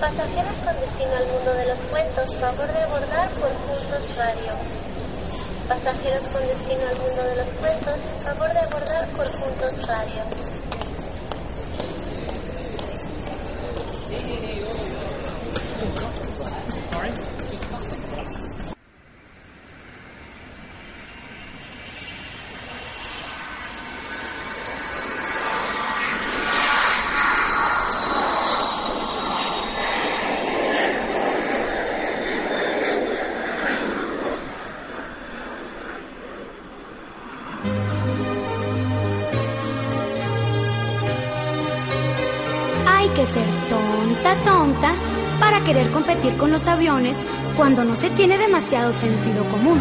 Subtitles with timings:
[0.00, 4.52] Pasajeros con destino al mundo de los cuentos, favor de abordar por Puntos Radio.
[5.68, 10.22] Pasajeros con destino al mundo de los cuentos, favor de abordar por Puntos Radio.
[46.38, 47.18] Con los aviones
[47.56, 49.80] cuando no se tiene demasiado sentido común.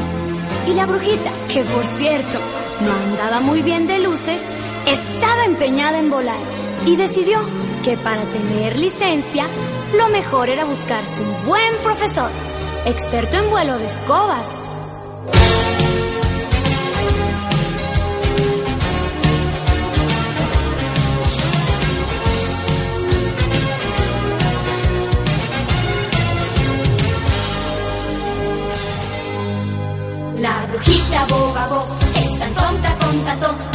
[0.67, 2.39] Y la brujita, que por cierto
[2.81, 4.41] no andaba muy bien de luces,
[4.85, 6.39] estaba empeñada en volar
[6.85, 7.39] y decidió
[7.83, 9.47] que para tener licencia
[9.97, 12.29] lo mejor era buscarse un buen profesor,
[12.85, 14.66] experto en vuelo de escobas.
[30.77, 32.97] Brujita boba bo es tan tonta,
[33.39, 33.66] tonta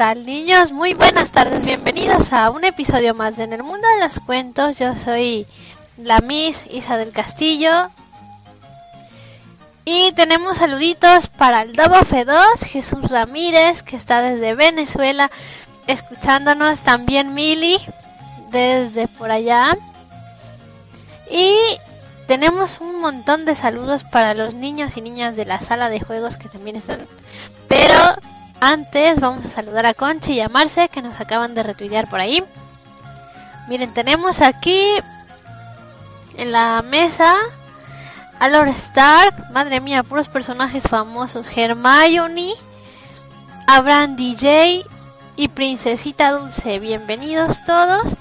[0.00, 0.72] tal niños?
[0.72, 4.78] Muy buenas tardes, bienvenidos a un episodio más de En el Mundo de los Cuentos.
[4.78, 5.46] Yo soy
[5.98, 7.90] la Miss Isa del Castillo.
[9.84, 15.30] Y tenemos saluditos para el Dobo F2, Jesús Ramírez, que está desde Venezuela,
[15.86, 16.80] escuchándonos.
[16.80, 17.76] También Mili,
[18.50, 19.76] desde por allá.
[21.30, 21.54] Y
[22.26, 26.38] tenemos un montón de saludos para los niños y niñas de la sala de juegos
[26.38, 27.06] que también están.
[27.68, 28.16] Pero
[28.60, 32.20] antes vamos a saludar a Conchi y a Marce que nos acaban de retuitear por
[32.20, 32.44] ahí.
[33.68, 34.82] Miren, tenemos aquí
[36.36, 37.34] en la mesa
[38.38, 42.52] a Lord Stark, madre mía, puros personajes famosos, Hermione,
[43.66, 44.84] Abraham DJ
[45.36, 46.78] y Princesita Dulce.
[46.78, 48.16] Bienvenidos todos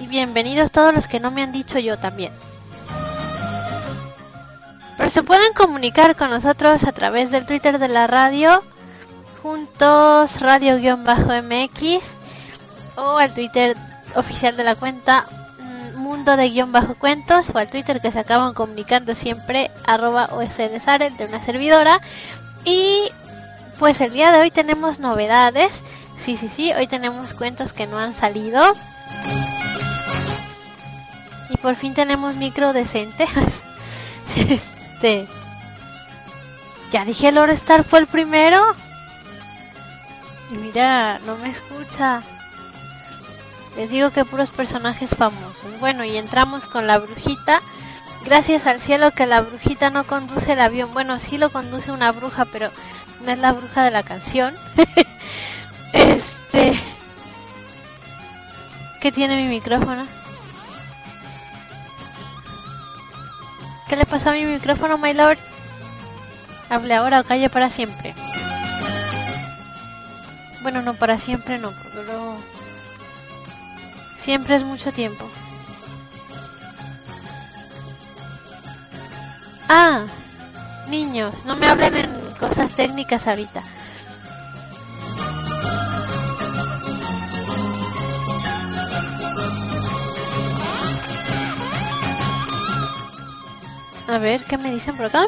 [0.00, 2.32] y bienvenidos todos los que no me han dicho yo también.
[4.96, 8.62] Pues se pueden comunicar con nosotros a través del Twitter de la radio,
[9.42, 12.16] juntos radio-mx,
[12.96, 13.76] o al Twitter
[14.14, 15.24] oficial de la cuenta
[15.58, 20.26] mm, mundo de guion bajo cuentos o al Twitter que se acaban comunicando siempre arroba
[20.26, 22.00] osdsare de una servidora.
[22.64, 23.10] Y
[23.78, 25.82] pues el día de hoy tenemos novedades.
[26.16, 28.62] Sí sí sí hoy tenemos cuentos que no han salido.
[31.50, 33.26] Y por fin tenemos micro decente.
[34.36, 35.26] Este
[36.90, 38.74] ya dije Lord Star fue el primero
[40.52, 42.22] y mira no me escucha
[43.76, 45.80] les digo que puros personajes famosos.
[45.80, 47.62] Bueno, y entramos con la brujita.
[48.24, 50.92] Gracias al cielo que la brujita no conduce el avión.
[50.92, 52.70] Bueno, sí lo conduce una bruja, pero
[53.24, 54.54] no es la bruja de la canción.
[55.92, 56.78] este.
[59.00, 60.06] ¿Qué tiene mi micrófono?
[63.88, 65.38] ¿Qué le pasó a mi micrófono, my lord?
[66.68, 68.14] Hable ahora o calle para siempre.
[70.62, 72.38] Bueno, no para siempre, no, porque luego
[74.22, 75.28] Siempre es mucho tiempo.
[79.68, 80.04] Ah,
[80.88, 83.62] niños, no me hablen en cosas técnicas ahorita.
[94.06, 95.24] A ver, ¿qué me dicen por acá?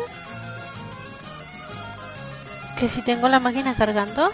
[2.79, 4.31] Que si tengo la máquina cargando.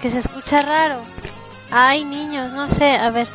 [0.00, 1.00] Que se escucha raro.
[1.70, 3.26] Ay, niños, no sé, a ver.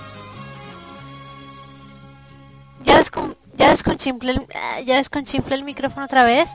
[2.84, 6.50] Ya descon ya desconchinflé el, ah, ya desconchinflé el micrófono otra vez.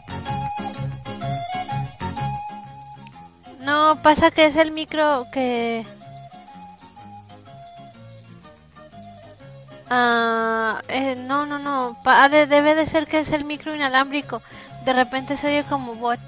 [3.60, 5.84] No, pasa que es el micro que...
[9.90, 11.96] Ah, eh, no, no, no.
[12.02, 14.42] Pa debe de ser que es el micro inalámbrico.
[14.84, 16.20] De repente se oye como bot.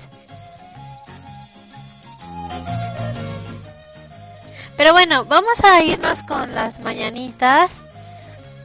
[4.79, 7.85] Pero bueno, vamos a irnos con las mañanitas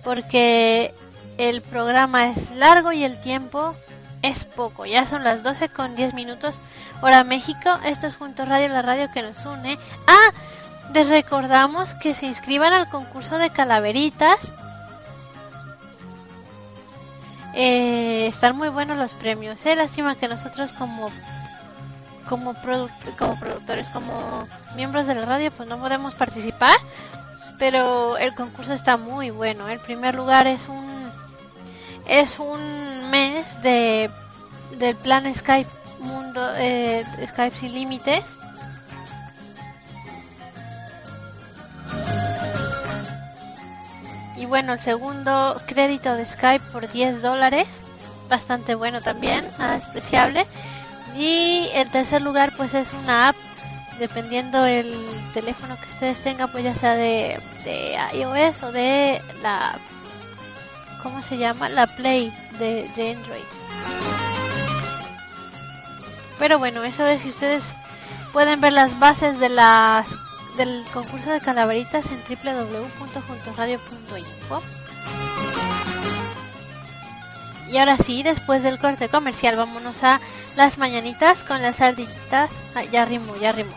[0.04, 0.94] porque
[1.40, 3.74] el programa es largo y el tiempo
[4.22, 4.86] es poco.
[4.86, 6.62] Ya son las 12 con 10 minutos
[7.02, 7.80] hora México.
[7.84, 9.80] Esto es Junto Radio, la radio que nos une.
[10.06, 10.32] Ah,
[10.94, 14.54] les recordamos que se inscriban al concurso de calaveritas.
[17.56, 19.66] Eh, están muy buenos los premios.
[19.66, 19.76] Eh.
[19.76, 21.10] Lástima que nosotros como
[22.34, 22.56] como,
[23.20, 26.76] como productores, como miembros de la radio, pues no podemos participar,
[27.60, 29.70] pero el concurso está muy bueno.
[29.70, 31.12] El primer lugar es un
[32.08, 34.10] es un mes de
[34.80, 35.70] del plan Skype
[36.00, 38.40] Mundo eh, Skype sin límites.
[44.38, 47.84] Y bueno, el segundo crédito de Skype por 10 dólares,
[48.28, 50.48] bastante bueno también, nada despreciable.
[51.16, 53.36] Y el tercer lugar pues es una app,
[54.00, 54.94] dependiendo el
[55.34, 59.78] teléfono que ustedes tengan, pues ya sea de, de iOS o de la,
[61.04, 61.70] ¿cómo se llama?
[61.70, 63.44] La Play de, Android.
[66.40, 67.64] Pero bueno, eso es si ustedes
[68.32, 70.16] pueden ver las bases de las
[70.58, 74.64] del concurso de calaveritas en www.juntoradio.info.
[77.74, 80.22] Y ahora sí, después del corte comercial, vámonos a
[80.56, 82.52] las mañanitas con las ardillitas.
[82.92, 83.74] ya rimo, ya rimo.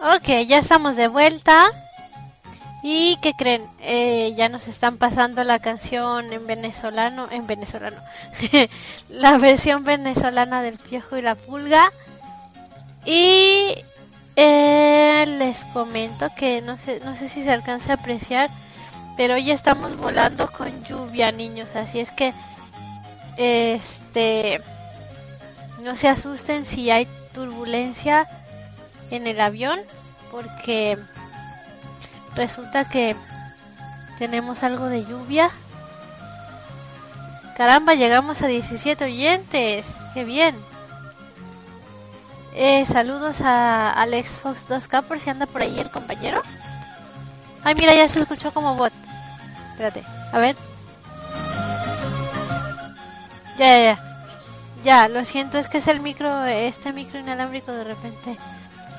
[0.00, 1.66] Ok, ya estamos de vuelta.
[2.84, 3.66] ¿Y qué creen?
[3.80, 8.00] Eh, ya nos están pasando la canción en venezolano, en venezolano,
[9.08, 11.92] la versión venezolana del Piojo y la Pulga.
[13.04, 13.74] Y
[14.36, 18.50] eh, les comento que no sé, no sé si se alcanza a apreciar,
[19.16, 21.74] pero hoy estamos volando con lluvia, niños.
[21.74, 22.32] Así es que,
[23.36, 24.60] este,
[25.80, 28.28] no se asusten si hay turbulencia
[29.10, 29.80] en el avión,
[30.30, 30.98] porque
[32.34, 33.16] resulta que
[34.18, 35.50] tenemos algo de lluvia.
[37.56, 39.98] Caramba, llegamos a 17 oyentes.
[40.14, 40.54] Qué bien.
[42.54, 46.42] Eh, saludos a Alex Fox 2K por si anda por ahí el compañero.
[47.64, 48.92] Ay, mira, ya se escuchó como bot.
[49.72, 50.56] Espérate, a ver.
[53.58, 54.08] Ya, ya, ya.
[54.84, 58.38] Ya, lo siento, es que es el micro, este micro inalámbrico de repente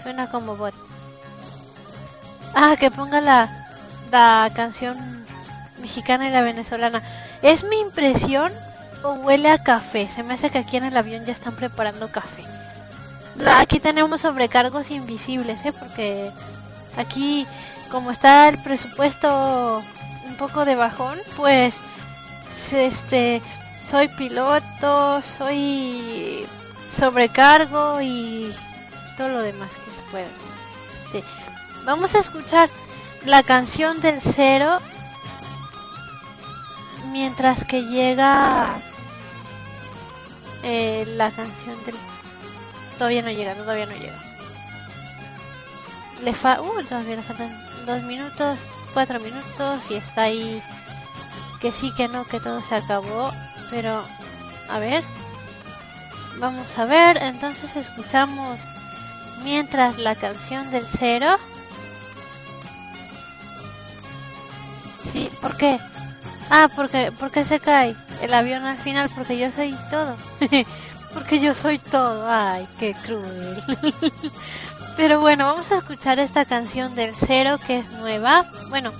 [0.01, 0.73] suena como bot.
[2.55, 3.67] Ah, que ponga la,
[4.11, 5.23] la canción
[5.81, 7.03] mexicana y la venezolana.
[7.41, 8.51] ¿Es mi impresión
[9.03, 10.09] o huele a café?
[10.09, 12.43] Se me hace que aquí en el avión ya están preparando café.
[13.55, 15.71] Aquí tenemos sobrecargos invisibles, ¿eh?
[15.71, 16.31] Porque
[16.97, 17.47] aquí,
[17.91, 19.81] como está el presupuesto
[20.27, 21.79] un poco de bajón, pues,
[22.73, 23.41] este,
[23.85, 26.45] soy piloto, soy
[26.95, 28.53] sobrecargo y
[29.15, 29.77] todo lo demás
[30.11, 30.27] pueda.
[30.89, 31.23] Este,
[31.85, 32.69] vamos a escuchar
[33.25, 34.79] la canción del cero
[37.11, 38.79] mientras que llega
[40.63, 41.95] eh, la canción del
[42.97, 44.19] todavía no llega todavía no llega
[46.23, 48.57] le fa uh, todavía le faltan dos minutos
[48.93, 50.61] cuatro minutos y está ahí
[51.59, 53.31] que sí que no que todo se acabó
[53.69, 54.03] pero
[54.69, 55.03] a ver
[56.39, 58.59] vamos a ver entonces escuchamos
[59.43, 61.37] mientras la canción del cero.
[65.03, 65.79] Sí ¿por qué?
[66.49, 70.15] ah porque porque se cae el avión al final porque yo soy todo.
[71.11, 72.29] Porque yo soy todo.
[72.29, 73.63] Ay qué cruel.
[74.95, 78.45] Pero bueno vamos a escuchar esta canción del cero que es nueva.
[78.69, 78.91] Bueno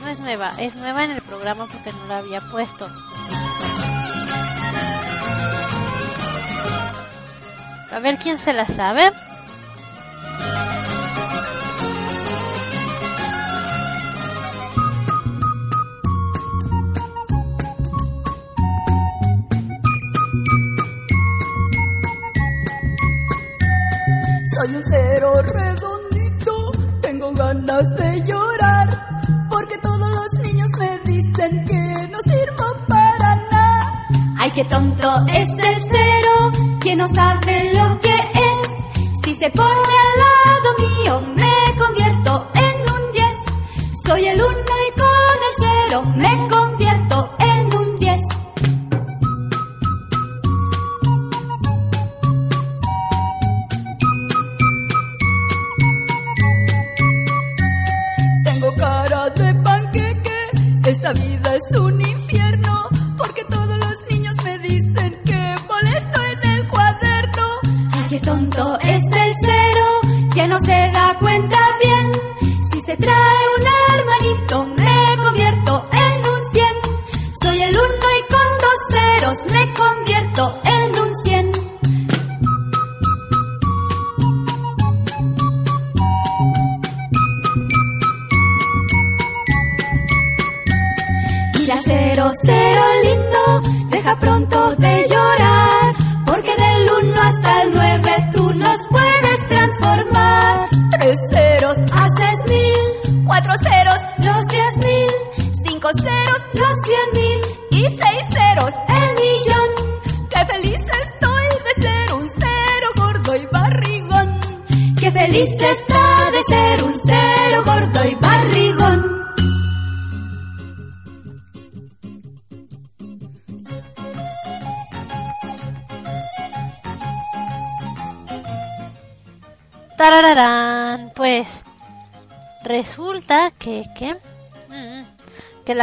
[0.00, 2.88] no es nueva es nueva en el programa porque no la había puesto.
[7.92, 9.12] A ver quién se la sabe
[24.60, 26.70] Soy un cero redondito,
[27.00, 28.88] tengo ganas de llorar,
[29.50, 34.06] porque todos los niños me dicen que no sirvo para nada.
[34.38, 38.29] Ay, qué tonto es el cero, que no sabe lo que es.
[39.40, 41.39] Se pone al lado mío,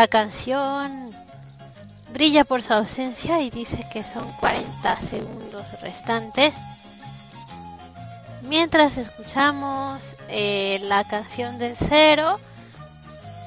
[0.07, 1.15] canción
[2.13, 6.55] brilla por su ausencia y dice que son 40 segundos restantes.
[8.41, 12.39] Mientras escuchamos eh, la canción del cero,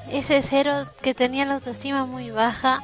[0.09, 2.81] ese cero que tenía la autoestima muy baja.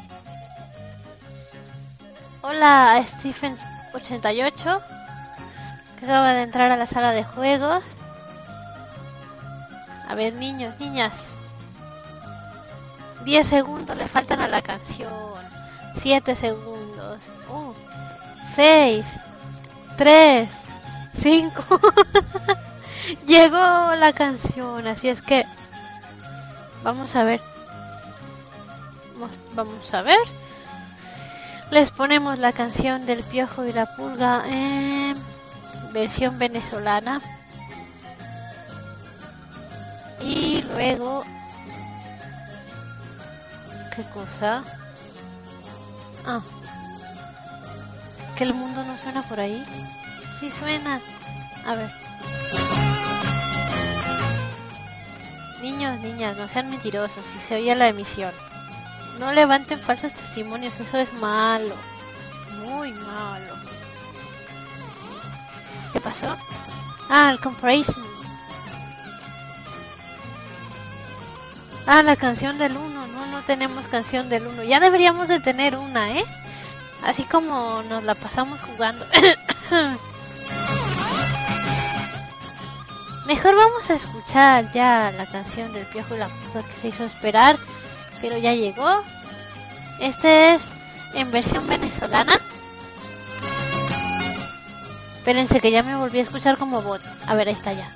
[2.42, 4.82] Hola Stephen88,
[6.00, 7.84] que acaba de entrar a la sala de juegos.
[10.08, 11.37] A ver, niños, niñas.
[13.28, 15.12] 10 segundos le faltan a la canción.
[15.96, 17.20] 7 segundos.
[18.56, 19.06] 6,
[19.98, 20.50] 3,
[21.22, 21.64] 5.
[23.28, 25.46] Llegó la canción, así es que
[26.84, 27.42] vamos a ver.
[29.56, 30.20] Vamos, a ver.
[31.70, 35.18] Les ponemos la canción del Piojo y la Pulga en
[35.92, 37.20] versión venezolana.
[40.22, 41.26] Y luego...
[43.98, 44.64] ¿Qué cosa?
[46.24, 46.42] Ah.
[48.38, 49.66] ¿Que el mundo no suena por ahí?
[50.40, 51.02] Sí suena.
[51.66, 51.92] A ver.
[55.64, 58.32] Niños, niñas, no sean mentirosos, si se oye la emisión.
[59.20, 61.74] No levanten falsos testimonios, eso es malo.
[62.68, 63.56] Muy malo.
[65.92, 66.38] ¿Qué pasó?
[67.10, 68.07] Ah, el comparison.
[71.90, 73.08] Ah, la canción del 1.
[73.08, 74.64] No, no tenemos canción del 1.
[74.64, 76.26] Ya deberíamos de tener una, ¿eh?
[77.02, 79.06] Así como nos la pasamos jugando.
[83.26, 87.06] Mejor vamos a escuchar ya la canción del Piojo y la Puta que se hizo
[87.06, 87.58] esperar,
[88.20, 89.04] pero ya llegó.
[90.02, 90.70] Este es
[91.14, 92.38] en versión venezolana.
[95.18, 97.02] Espérense que ya me volví a escuchar como bot.
[97.28, 97.90] A ver, ahí está ya.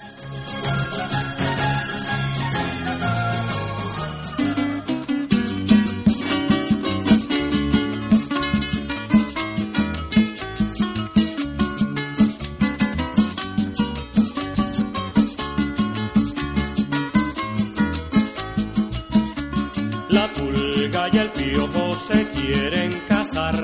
[21.95, 23.55] Se quieren casar,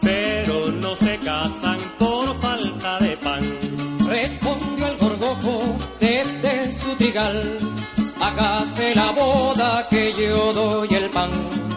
[0.00, 3.42] pero no se casan por falta de pan.
[4.06, 7.58] Respondió el gorgojo desde su trigal.
[8.20, 11.30] Hágase la boda que yo doy el pan.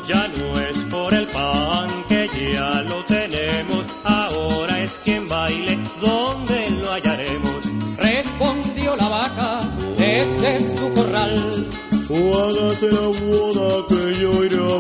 [0.07, 6.69] Ya no es por el pan que ya lo tenemos, ahora es quien baile, ¿dónde
[6.69, 7.61] lo hallaremos?
[7.97, 9.59] Respondió la vaca
[9.97, 11.67] desde su corral.
[12.09, 13.56] Hágase la boda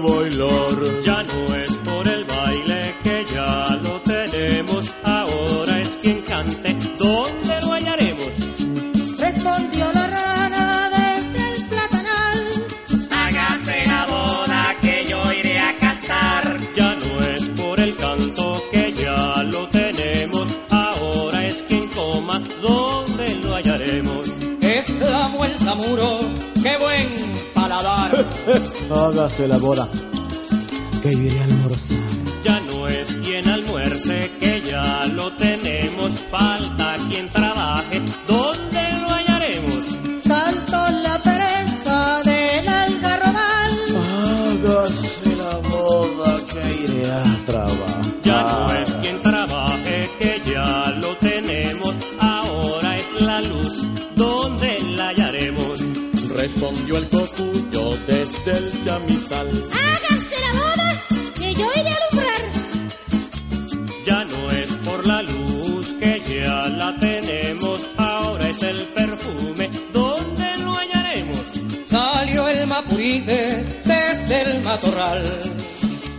[0.07, 1.01] bailar.
[1.03, 1.66] Ya no es
[29.27, 29.89] Hágase la boda.
[31.03, 31.09] Que.
[32.41, 37.86] Ya no es quien almuerce que ya lo tenemos, falta quien trabaje,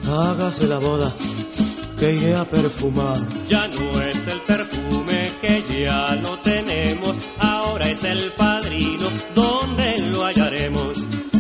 [0.08, 1.12] Hágase la boda
[1.98, 3.18] que iré a perfumar.
[3.48, 10.24] Ya no es el perfume que ya lo tenemos, ahora es el padrino, ¿dónde lo
[10.24, 10.98] hallaremos?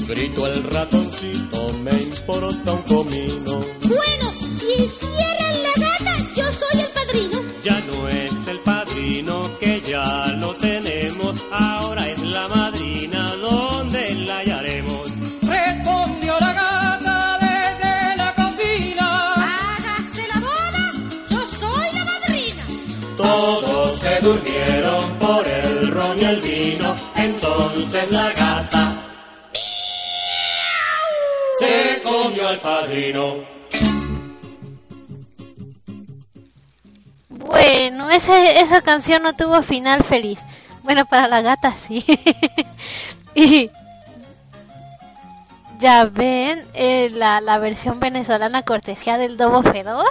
[0.08, 3.52] Gritó el ratoncito, me importa un comino.
[3.82, 7.38] Bueno, si hicieran la gata, yo soy el padrino.
[7.62, 11.97] Ya no es el padrino que ya lo tenemos, ahora
[24.28, 29.04] durmieron por el ron el vino, entonces la gata
[31.58, 33.36] se comió al padrino.
[37.30, 40.40] Bueno, ese, esa canción no tuvo final feliz.
[40.82, 42.04] Bueno, para la gata sí.
[43.34, 43.70] y
[45.78, 50.04] ya ven eh, la, la versión venezolana cortesía del Dobo F2,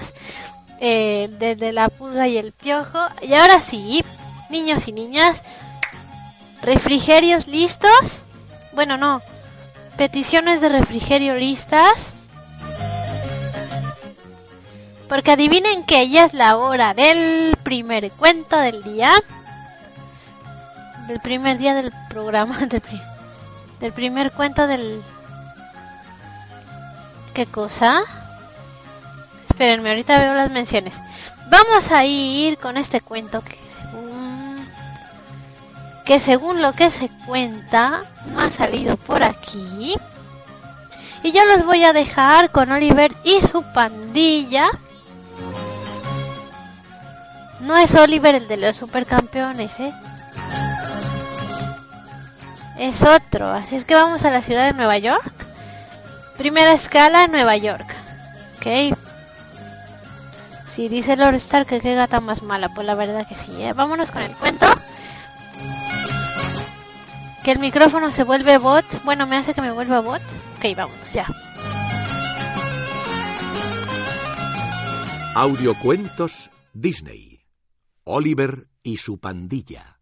[0.79, 2.99] eh, desde la pulga y el piojo.
[3.21, 4.03] Y ahora sí,
[4.49, 5.43] niños y niñas,
[6.61, 8.23] refrigerios listos.
[8.73, 9.21] Bueno, no,
[9.97, 12.15] peticiones de refrigerio listas.
[15.09, 19.11] Porque adivinen que ya es la hora del primer cuento del día.
[21.07, 22.57] Del primer día del programa.
[22.67, 22.81] Del,
[23.79, 25.01] del primer cuento del...
[27.33, 28.01] ¿Qué cosa?
[29.57, 31.01] Espérenme, ahorita veo las menciones.
[31.49, 34.69] Vamos a ir con este cuento que según...
[36.05, 39.95] Que según lo que se cuenta, no ha salido por aquí.
[41.23, 44.69] Y yo los voy a dejar con Oliver y su pandilla.
[47.59, 49.91] No es Oliver el de los supercampeones, ¿eh?
[52.77, 55.33] Es otro, así es que vamos a la ciudad de Nueva York.
[56.37, 57.91] Primera escala, Nueva York.
[58.57, 58.95] Ok.
[60.77, 63.73] Si dice Lord Stark que qué gata más mala, pues la verdad que sí, ¿eh?
[63.73, 64.67] Vámonos con el cuento.
[67.43, 68.85] Que el micrófono se vuelve bot.
[69.03, 70.21] Bueno, me hace que me vuelva bot.
[70.57, 71.25] Ok, vámonos, ya.
[75.33, 77.41] Audiocuentos Disney.
[78.03, 79.97] Oliver y su pandilla.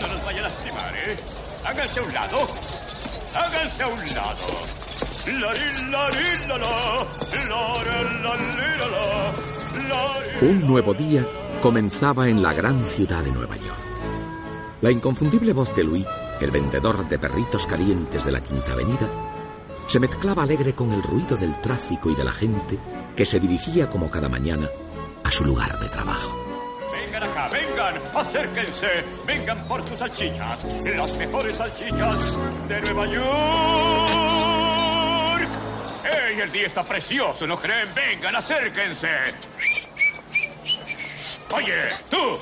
[0.00, 1.16] No nos vaya a lastimar, ¿eh?
[1.64, 2.38] Háganse a un lado.
[3.36, 4.87] Háganse a un lado.
[10.40, 11.26] Un nuevo día
[11.60, 13.78] comenzaba en la gran ciudad de Nueva York.
[14.80, 16.06] La inconfundible voz de Louis,
[16.40, 19.08] el vendedor de perritos calientes de la Quinta Avenida,
[19.86, 22.78] se mezclaba alegre con el ruido del tráfico y de la gente
[23.14, 24.68] que se dirigía como cada mañana
[25.24, 26.36] a su lugar de trabajo.
[26.90, 32.38] Vengan acá, vengan, acérquense, vengan por sus salchichas, las mejores salchichas
[32.68, 34.17] de Nueva York.
[36.08, 37.92] ¡Ey, el día está precioso, ¿no creen?
[37.94, 39.08] Vengan, acérquense.
[41.52, 42.38] Oye, tú,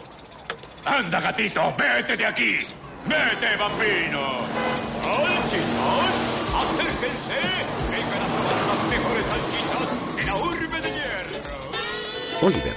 [0.85, 2.57] anda gatito, vete de aquí.
[3.07, 4.47] Vete, bambino.
[5.03, 6.15] Salchichas,
[6.55, 7.41] acérquense,
[7.91, 11.41] vengan a probar las mejores salchichas de la urbe de hierro.
[12.43, 12.75] Oliver,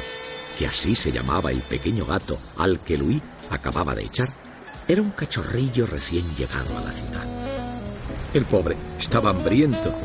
[0.57, 4.29] que así se llamaba el pequeño gato al que Louis acababa de echar,
[4.87, 7.25] era un cachorrillo recién llegado a la ciudad.
[8.33, 9.95] El pobre estaba hambriento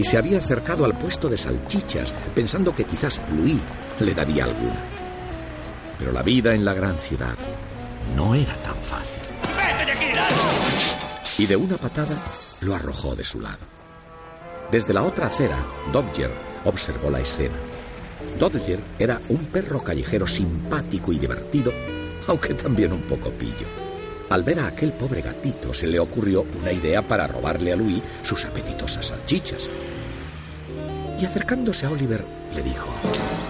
[0.00, 3.60] y se había acercado al puesto de salchichas pensando que quizás Louis
[3.98, 4.80] le daría alguna.
[5.98, 7.34] Pero la vida en la gran ciudad
[8.16, 9.22] no era tan fácil.
[11.36, 12.16] Y de una patada
[12.62, 13.58] lo arrojó de su lado.
[14.70, 15.58] Desde la otra acera,
[15.92, 16.30] Dodger
[16.64, 17.56] observó la escena.
[18.38, 21.72] Dodger era un perro callejero simpático y divertido,
[22.26, 23.66] aunque también un poco pillo.
[24.30, 28.00] Al ver a aquel pobre gatito se le ocurrió una idea para robarle a Louis
[28.22, 29.68] sus apetitosas salchichas.
[31.18, 32.86] Y acercándose a Oliver, le dijo,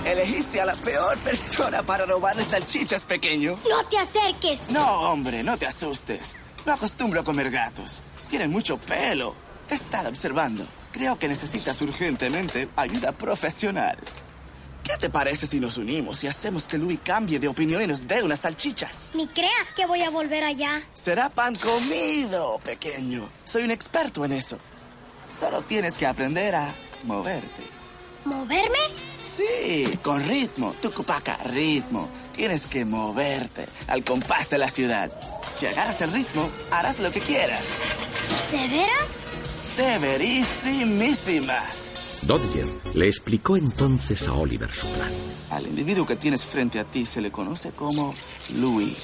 [0.06, 3.58] Elegiste a la peor persona para robarle salchichas, pequeño.
[3.68, 4.70] No te acerques.
[4.70, 6.36] No, hombre, no te asustes.
[6.64, 8.02] No acostumbro a comer gatos.
[8.30, 9.34] Tienen mucho pelo.
[9.68, 10.66] Te están observando.
[10.92, 13.98] Creo que necesitas urgentemente ayuda profesional.
[14.90, 18.08] ¿Qué te parece si nos unimos y hacemos que Louis cambie de opinión y nos
[18.08, 19.12] dé unas salchichas?
[19.14, 20.82] Ni creas que voy a volver allá.
[20.94, 23.30] Será pan comido, pequeño.
[23.44, 24.58] Soy un experto en eso.
[25.38, 26.66] Solo tienes que aprender a
[27.04, 27.62] moverte.
[28.24, 28.78] ¿Moverme?
[29.20, 30.74] Sí, con ritmo.
[30.82, 32.08] Tucupaca, ritmo.
[32.34, 35.08] Tienes que moverte al compás de la ciudad.
[35.54, 37.64] Si agarras el ritmo, harás lo que quieras.
[38.50, 39.22] ¿De veras?
[39.76, 41.89] Deberísimísimas.
[42.30, 45.10] Dodger le explicó entonces a Oliver su plan.
[45.50, 48.14] Al individuo que tienes frente a ti se le conoce como
[48.54, 48.96] Louis,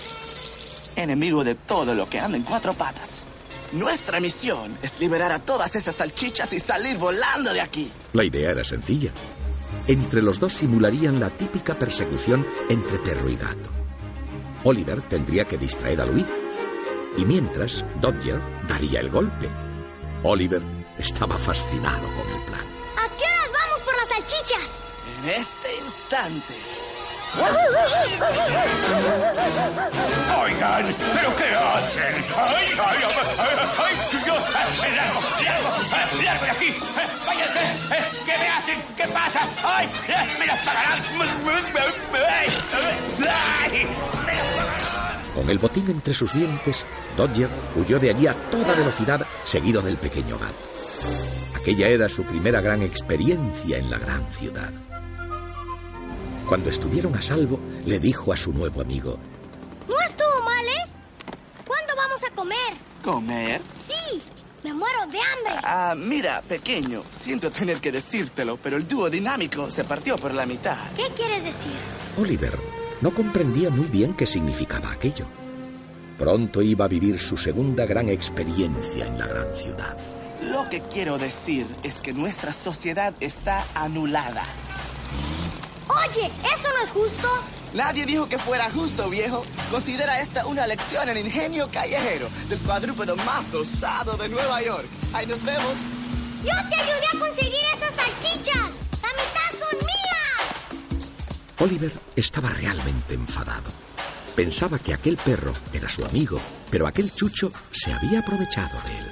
[0.95, 3.25] enemigo de todo lo que anda en cuatro patas.
[3.73, 7.91] Nuestra misión es liberar a todas esas salchichas y salir volando de aquí.
[8.13, 9.11] La idea era sencilla.
[9.89, 13.71] Entre los dos simularían la típica persecución entre perro y gato.
[14.63, 16.27] Oliver tendría que distraer a Louis
[17.19, 19.51] y mientras Dodger daría el golpe.
[20.23, 20.63] Oliver
[20.97, 22.76] estaba fascinado con el plan.
[24.17, 24.71] Salchichas?
[25.07, 26.55] En este instante.
[30.41, 32.25] Oigan, ¿pero qué hacen?
[32.37, 33.17] ¡Ay, ay, ay!
[33.39, 33.95] ay, ay,
[34.27, 35.21] yo, ¡Largo, largo,
[36.23, 36.69] largo de aquí!
[36.69, 37.61] eh, ¡Váyanse!
[37.95, 38.83] eh, ¿Qué me hacen?
[38.97, 39.41] ¿Qué pasa?
[39.65, 39.89] ¡Ay,
[40.39, 41.03] me las pagarán!
[43.61, 43.87] ¡Ay,
[45.37, 46.83] Con el botín entre sus dientes,
[47.15, 50.55] Dodger huyó de allí a toda velocidad, seguido del pequeño gato.
[51.55, 54.73] Aquella era su primera gran experiencia en la gran ciudad.
[56.49, 59.19] Cuando estuvieron a salvo, le dijo a su nuevo amigo,
[59.87, 60.91] No estuvo mal, ¿eh?
[61.67, 62.75] ¿Cuándo vamos a comer?
[63.05, 63.61] ¿Comer?
[63.87, 64.23] Sí,
[64.65, 65.61] me muero de hambre.
[65.63, 70.47] Ah, mira, pequeño, siento tener que decírtelo, pero el dúo dinámico se partió por la
[70.47, 70.91] mitad.
[70.97, 71.77] ¿Qué quieres decir?
[72.17, 72.59] Oliver
[73.01, 75.27] no comprendía muy bien qué significaba aquello.
[76.19, 79.97] Pronto iba a vivir su segunda gran experiencia en la gran ciudad.
[80.43, 84.43] Lo que quiero decir es que nuestra sociedad está anulada.
[85.89, 87.29] Oye, ¿eso no es justo?
[87.75, 89.45] Nadie dijo que fuera justo, viejo.
[89.71, 94.87] Considera esta una lección en ingenio callejero del cuadrúpedo más osado de Nueva York.
[95.13, 95.75] Ahí nos vemos.
[96.43, 98.66] Yo te ayudé a conseguir esas salchichas.
[101.67, 103.71] Oliver estaba realmente enfadado.
[104.37, 106.39] Pensaba que aquel perro era su amigo,
[106.71, 109.07] pero aquel chucho se había aprovechado de él.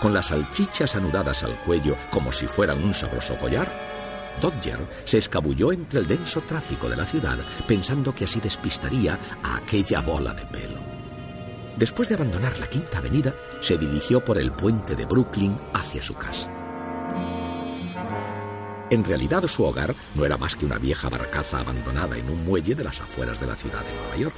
[0.00, 3.68] Con las salchichas anudadas al cuello como si fueran un sabroso collar,
[4.40, 9.58] Dodger se escabulló entre el denso tráfico de la ciudad pensando que así despistaría a
[9.58, 10.80] aquella bola de pelo.
[11.76, 16.14] Después de abandonar la Quinta Avenida, se dirigió por el puente de Brooklyn hacia su
[16.14, 16.50] casa.
[18.90, 22.74] En realidad su hogar no era más que una vieja barcaza abandonada en un muelle
[22.74, 24.34] de las afueras de la ciudad de Nueva York.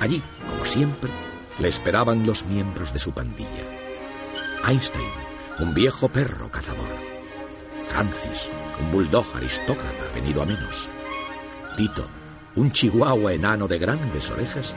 [0.00, 1.10] Allí, como siempre,
[1.58, 3.64] le esperaban los miembros de su pandilla.
[4.66, 5.10] Einstein,
[5.58, 6.88] un viejo perro cazador.
[7.86, 8.48] Francis,
[8.80, 10.88] un bulldog aristócrata venido a menos.
[11.76, 12.06] Tito,
[12.54, 14.76] un chihuahua enano de grandes orejas.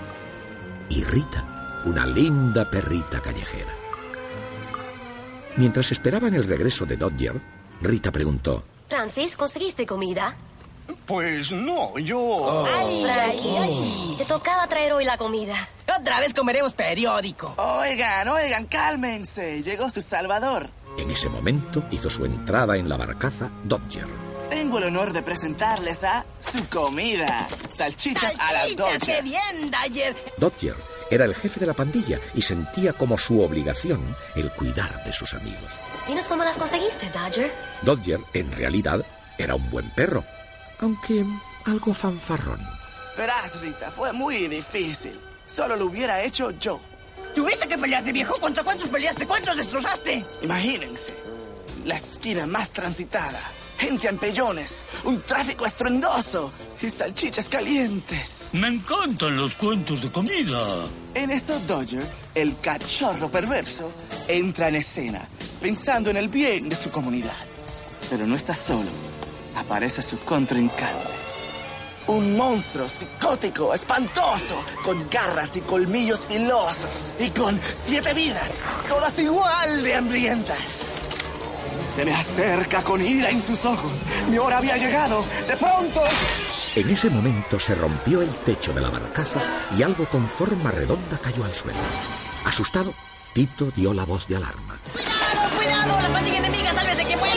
[0.89, 3.73] Y Rita, una linda perrita callejera.
[5.57, 7.39] Mientras esperaban el regreso de Dodger,
[7.81, 10.35] Rita preguntó, Francis, ¿conseguiste comida?
[11.05, 12.63] Pues no, yo...
[12.65, 15.55] Ay, Frankie, te tocaba traer hoy la comida.
[15.99, 17.53] Otra vez comeremos periódico.
[17.57, 19.63] Oigan, oigan, cálmense.
[19.63, 20.69] Llegó su salvador.
[20.97, 24.07] En ese momento hizo su entrada en la barcaza Dodger.
[24.49, 27.47] Tengo el honor de presentarles a su comida.
[27.69, 29.15] Salchichas, a la ¡Salchichas, Dodger.
[29.15, 30.15] qué bien, Dodger!
[30.37, 30.75] Dodger
[31.09, 35.33] era el jefe de la pandilla y sentía como su obligación el cuidar de sus
[35.33, 35.71] amigos.
[36.07, 37.51] Dinos cómo las conseguiste, Dodger.
[37.83, 39.05] Dodger, en realidad,
[39.37, 40.23] era un buen perro,
[40.79, 41.25] aunque
[41.65, 42.59] algo fanfarrón.
[43.17, 45.19] Verás, Rita, fue muy difícil.
[45.45, 46.79] Solo lo hubiera hecho yo.
[47.35, 48.35] ¿Tuviste que pelearte, viejo?
[48.39, 49.25] ¿Contra cuántos peleaste?
[49.25, 50.25] ¿Cuántos destrozaste?
[50.41, 51.13] Imagínense,
[51.85, 53.39] la esquina más transitada,
[53.77, 58.49] gente en pellones, un tráfico estruendoso y salchichas calientes.
[58.53, 60.59] Me encantan los cuentos de comida.
[61.13, 62.03] En eso Dodger,
[62.35, 63.91] el cachorro perverso,
[64.27, 65.25] entra en escena,
[65.61, 67.35] pensando en el bien de su comunidad.
[68.09, 68.89] Pero no está solo.
[69.55, 71.21] Aparece su contrincante.
[72.07, 78.49] Un monstruo psicótico, espantoso, con garras y colmillos filosos y con siete vidas,
[78.89, 80.89] todas igual de hambrientas.
[81.87, 84.03] Se me acerca con ira en sus ojos.
[84.29, 85.23] Mi hora había llegado.
[85.47, 86.01] De pronto...
[86.73, 89.41] En ese momento se rompió el techo de la barcaza
[89.77, 91.79] y algo con forma redonda cayó al suelo.
[92.45, 92.93] Asustado,
[93.33, 94.79] Tito dio la voz de alarma.
[95.87, 97.33] ¡La pandilla enemiga, sálvese quien pueda!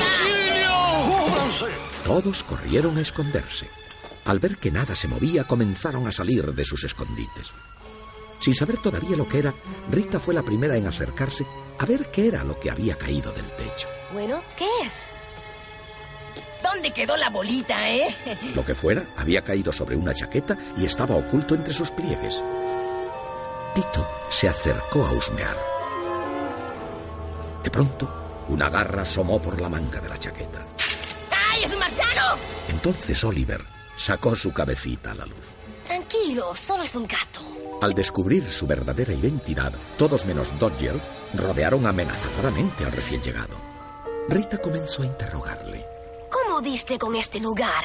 [2.04, 3.68] Todos corrieron a esconderse.
[4.26, 7.50] Al ver que nada se movía, comenzaron a salir de sus escondites.
[8.40, 9.54] Sin saber todavía lo que era,
[9.90, 11.46] Rita fue la primera en acercarse
[11.78, 13.88] a ver qué era lo que había caído del techo.
[14.12, 15.06] Bueno, ¿qué es?
[16.62, 18.14] ¿Dónde quedó la bolita, eh?
[18.54, 22.42] Lo que fuera había caído sobre una chaqueta y estaba oculto entre sus pliegues.
[23.74, 25.56] Tito se acercó a husmear.
[27.62, 30.66] De pronto, una garra asomó por la manga de la chaqueta.
[31.50, 32.36] ¡Ay, es un marciano!
[32.68, 33.60] Entonces Oliver
[33.96, 35.54] sacó su cabecita a la luz.
[35.86, 37.40] Tranquilo, solo es un gato.
[37.82, 40.98] Al descubrir su verdadera identidad, todos menos Dodger
[41.34, 43.56] rodearon amenazadoramente al recién llegado.
[44.28, 45.86] Rita comenzó a interrogarle.
[46.30, 47.84] ¿Cómo diste con este lugar?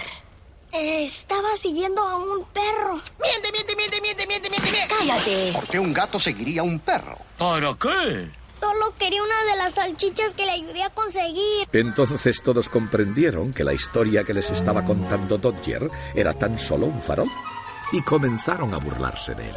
[0.71, 3.01] Eh, estaba siguiendo a un perro.
[3.21, 4.71] ¡Miente, miente, miente, miente, miente, miente!
[4.71, 4.95] miente.
[4.95, 5.51] ¡Cállate!
[5.53, 7.17] ¿Por qué un gato seguiría a un perro?
[7.37, 8.29] ¿Para qué?
[8.59, 11.67] Solo quería una de las salchichas que le ayudé a conseguir.
[11.71, 17.01] Entonces todos comprendieron que la historia que les estaba contando Dodger era tan solo un
[17.01, 17.29] farol
[17.91, 19.55] y comenzaron a burlarse de él.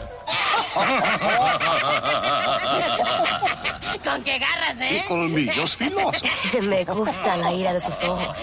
[4.05, 5.05] ¿Con qué garras, Y eh?
[5.07, 6.23] colmillos filosos.
[6.63, 8.39] Me gusta la ira de sus ojos.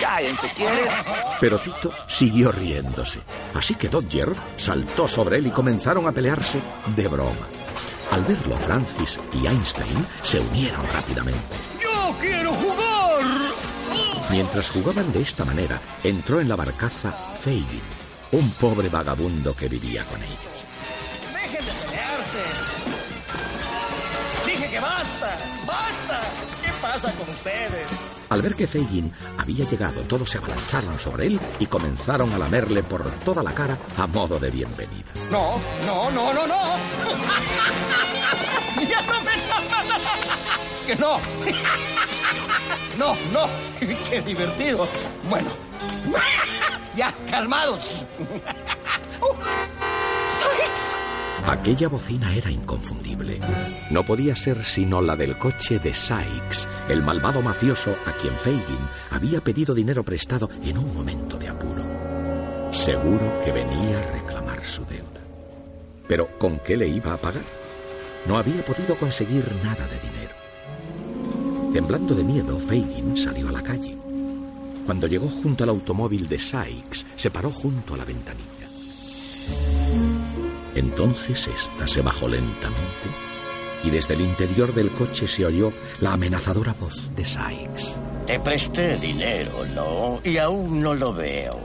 [0.00, 0.86] Cállense, ¿quieren?
[1.40, 3.20] Pero Tito siguió riéndose,
[3.54, 6.60] así que Dodger saltó sobre él y comenzaron a pelearse
[6.94, 7.48] de broma.
[8.12, 11.40] Al verlo, Francis y Einstein se unieron rápidamente.
[11.82, 13.22] ¡Yo quiero jugar!
[14.30, 17.80] Mientras jugaban de esta manera, entró en la barcaza Fagin,
[18.32, 20.64] un pobre vagabundo que vivía con ellos.
[21.32, 22.42] ¡Dejen de pelearse!
[24.44, 25.38] ¡Dije que basta!
[25.66, 26.20] ¡Basta!
[26.62, 28.21] ¿Qué pasa con ustedes?
[28.32, 32.82] Al ver que Fagin había llegado, todos se abalanzaron sobre él y comenzaron a lamerle
[32.82, 35.04] por toda la cara a modo de bienvenida.
[35.30, 36.56] No, no, no, no, no.
[38.88, 39.32] ya no me
[40.86, 41.18] Que no.
[42.98, 43.50] No, no.
[44.08, 44.88] Qué divertido.
[45.28, 45.50] Bueno.
[46.96, 47.84] Ya, calmados.
[50.40, 50.96] ¡Sykes!
[51.44, 53.40] Aquella bocina era inconfundible.
[53.90, 58.88] No podía ser sino la del coche de Sykes, el malvado mafioso a quien Fagin
[59.10, 61.82] había pedido dinero prestado en un momento de apuro.
[62.72, 65.20] Seguro que venía a reclamar su deuda.
[66.06, 67.44] Pero ¿con qué le iba a pagar?
[68.26, 70.34] No había podido conseguir nada de dinero.
[71.72, 73.96] Temblando de miedo, Fagin salió a la calle.
[74.86, 78.61] Cuando llegó junto al automóvil de Sykes, se paró junto a la ventanilla.
[80.74, 83.08] Entonces ésta se bajó lentamente
[83.84, 87.94] y desde el interior del coche se oyó la amenazadora voz de Sykes.
[88.26, 90.20] Te presté dinero, ¿no?
[90.24, 91.58] Y aún no lo veo.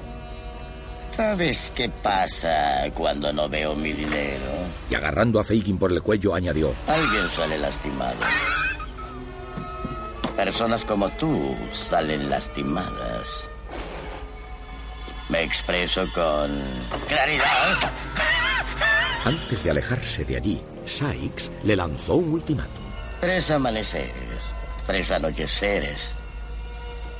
[1.11, 4.45] ¿Sabes qué pasa cuando no veo mi dinero?
[4.89, 8.17] Y agarrando a Fagin por el cuello añadió, Alguien sale lastimado.
[10.35, 13.45] Personas como tú salen lastimadas.
[15.29, 16.51] Me expreso con
[17.07, 17.91] claridad.
[19.27, 22.85] Antes de alejarse de allí, Sykes le lanzó un ultimátum.
[23.19, 24.13] Tres amaneceres,
[24.85, 26.13] tres anocheceres,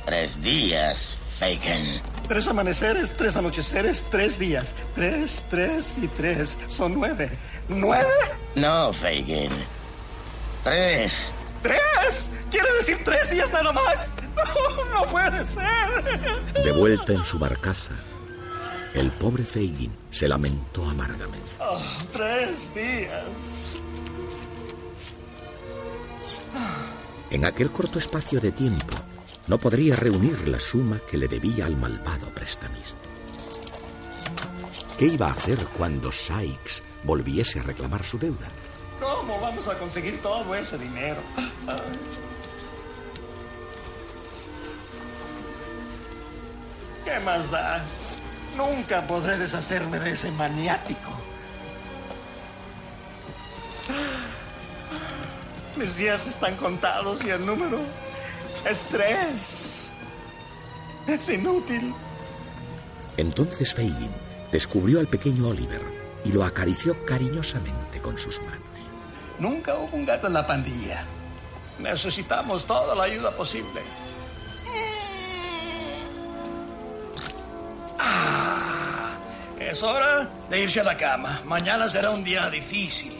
[0.06, 2.00] tres días, Bacon.
[2.26, 4.74] Tres amaneceres, tres anocheceres, tres días.
[4.94, 6.58] Tres, tres y tres.
[6.68, 7.30] Son nueve.
[7.68, 8.08] ¿Nueve?
[8.54, 9.50] No, Fagin.
[10.64, 11.30] Tres.
[11.62, 12.30] ¿Tres?
[12.50, 14.10] ¿Quiere decir tres días nada más?
[14.38, 16.64] No, no puede ser.
[16.64, 17.92] De vuelta en su barcaza,
[18.94, 21.48] el pobre Fagin se lamentó amargamente.
[21.60, 21.80] Oh,
[22.12, 23.22] tres días.
[27.30, 28.96] En aquel corto espacio de tiempo,
[29.46, 32.98] no podría reunir la suma que le debía al malvado prestamista.
[34.98, 38.48] ¿Qué iba a hacer cuando Sykes volviese a reclamar su deuda?
[38.98, 41.20] ¿Cómo vamos a conseguir todo ese dinero?
[47.04, 47.84] ¿Qué más da?
[48.58, 51.12] Nunca podré deshacerme de ese maniático.
[55.76, 57.78] Mis días están contados y el número
[58.68, 59.90] es tres.
[61.06, 61.94] Es inútil.
[63.16, 64.10] Entonces Fagin
[64.50, 65.82] descubrió al pequeño Oliver
[66.24, 68.58] y lo acarició cariñosamente con sus manos.
[69.38, 71.04] Nunca hubo un gato en la pandilla.
[71.78, 73.82] Necesitamos toda la ayuda posible.
[77.98, 79.16] Ah,
[79.60, 81.40] es hora de irse a la cama.
[81.44, 83.16] Mañana será un día difícil.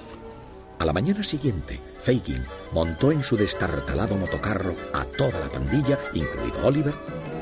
[0.78, 6.64] A la mañana siguiente, Fagin montó en su destartalado motocarro a toda la pandilla, incluido
[6.64, 6.94] Oliver,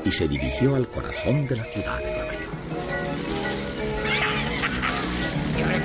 [0.03, 2.46] y se dirigió al corazón de la ciudad de Nueva York.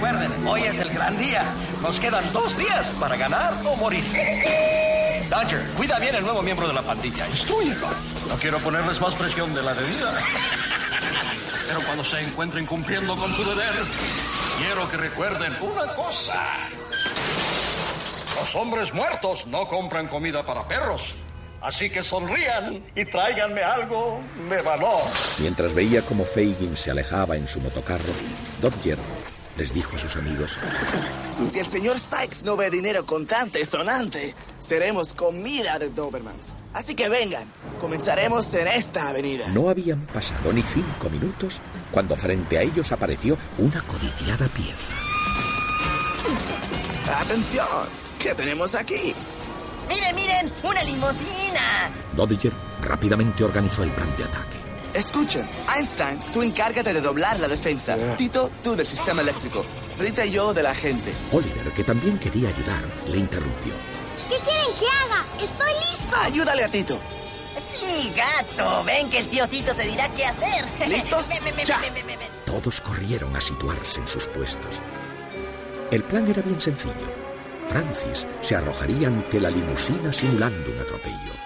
[0.03, 1.45] Recuerden, hoy es el gran día.
[1.81, 4.03] Nos quedan dos días para ganar o morir.
[5.31, 7.25] Dodger, cuida bien el nuevo miembro de la pandilla.
[7.29, 7.87] Instrúyelo.
[8.29, 10.13] No quiero ponerles más presión de la debida.
[11.69, 13.73] Pero cuando se encuentren cumpliendo con su deber,
[14.59, 16.43] quiero que recuerden una cosa.
[18.41, 21.15] Los hombres muertos no compran comida para perros.
[21.61, 25.03] Así que sonrían y tráiganme algo de valor.
[25.39, 28.13] Mientras veía cómo Fagin se alejaba en su motocarro,
[28.61, 28.99] Dodger
[29.57, 30.57] les dijo a sus amigos,
[31.53, 36.55] Si el señor Sykes no ve dinero contante sonante, seremos comida de Dobermans.
[36.73, 37.47] Así que vengan,
[37.81, 39.49] comenzaremos en esta avenida.
[39.49, 44.93] no habían pasado ni cinco minutos cuando frente a ellos apareció una codiciada pieza.
[47.21, 47.67] Atención,
[48.19, 49.15] ¿qué tenemos aquí?
[49.89, 51.91] Miren, miren, una limusina.
[52.17, 54.57] Dodger rápidamente organizó el plan de ataque.
[54.95, 57.97] Escuchen, Einstein, tú encárgate de doblar la defensa.
[58.17, 59.65] Tito, tú del sistema eléctrico.
[59.99, 61.13] Rita y yo de la gente.
[61.33, 63.73] Oliver, que también quería ayudar, le interrumpió.
[64.29, 65.25] ¿Qué quieren que haga?
[65.43, 66.17] ¡Estoy listo!
[66.17, 66.99] Ayúdale a Tito.
[67.67, 68.85] Sí, gato.
[68.85, 70.65] Ven que el tío Tito te dirá qué hacer.
[70.89, 71.27] ¿Listos?
[71.65, 71.81] Ya.
[72.45, 74.77] Todos corrieron a situarse en sus puestos.
[75.91, 76.95] El plan era bien sencillo.
[77.69, 81.42] Francis se arrojaría ante la limusina simulando un atropello.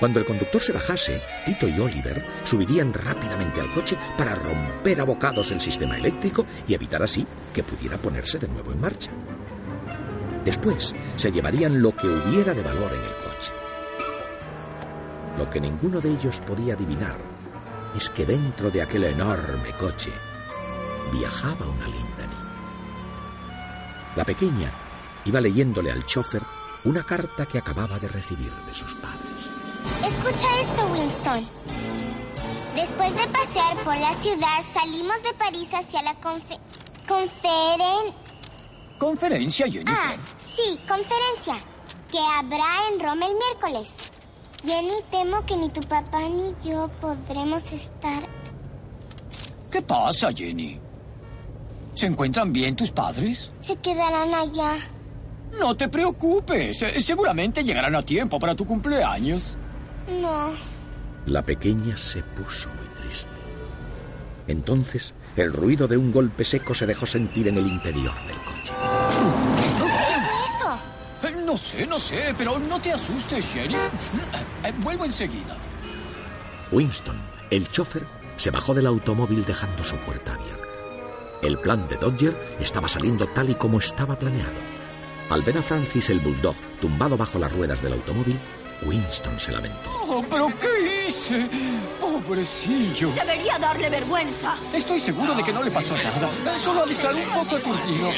[0.00, 5.04] Cuando el conductor se bajase, Tito y Oliver subirían rápidamente al coche para romper a
[5.04, 9.10] bocados el sistema eléctrico y evitar así que pudiera ponerse de nuevo en marcha.
[10.42, 13.52] Después se llevarían lo que hubiera de valor en el coche.
[15.36, 17.18] Lo que ninguno de ellos podía adivinar
[17.94, 20.12] es que dentro de aquel enorme coche
[21.12, 22.50] viajaba una linda niña.
[24.16, 24.70] La pequeña
[25.26, 26.42] iba leyéndole al chofer
[26.84, 29.29] una carta que acababa de recibir de sus padres.
[30.06, 31.44] Escucha esto, Winston.
[32.74, 36.58] Después de pasear por la ciudad, salimos de París hacia la confe
[37.10, 38.14] conferen...
[38.98, 39.94] ¿Conferencia, Jennifer?
[39.96, 40.14] Ah,
[40.54, 41.58] sí, conferencia.
[42.10, 43.88] Que habrá en Roma el miércoles.
[44.64, 48.22] Jenny, temo que ni tu papá ni yo podremos estar.
[49.70, 50.78] ¿Qué pasa, Jenny?
[51.94, 53.50] ¿Se encuentran bien tus padres?
[53.60, 54.76] Se quedarán allá.
[55.58, 56.82] No te preocupes.
[56.82, 59.56] eh, Seguramente llegarán a tiempo para tu cumpleaños.
[60.08, 60.52] No.
[61.26, 63.30] La pequeña se puso muy triste.
[64.48, 68.72] Entonces, el ruido de un golpe seco se dejó sentir en el interior del coche.
[70.56, 71.28] ¿Eso?
[71.28, 73.74] Eh, No sé, no sé, pero no te asustes, Jenny.
[73.74, 75.56] Eh, Vuelvo enseguida.
[76.72, 77.16] Winston,
[77.50, 78.04] el chofer,
[78.36, 80.64] se bajó del automóvil dejando su puerta abierta.
[81.42, 84.54] El plan de Dodger estaba saliendo tal y como estaba planeado.
[85.30, 88.38] Al ver a Francis el bulldog tumbado bajo las ruedas del automóvil,
[88.82, 89.90] Winston se lamentó.
[90.08, 91.48] Oh, pero ¿qué hice?
[92.00, 93.10] Pobrecillo.
[93.12, 94.56] Debería darle vergüenza.
[94.72, 96.28] Estoy seguro de que no le pasó nada.
[96.62, 98.10] Solo estar un poco aturdido.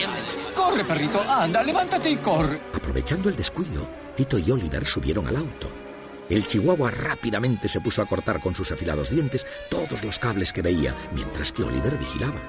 [0.55, 1.21] Corre, perrito.
[1.29, 2.61] Anda, levántate y corre.
[2.73, 5.69] Aprovechando el descuido, Tito y Oliver subieron al auto.
[6.29, 10.63] El chihuahua rápidamente se puso a cortar con sus afilados dientes todos los cables que
[10.63, 12.41] veía, mientras que Oliver vigilaba.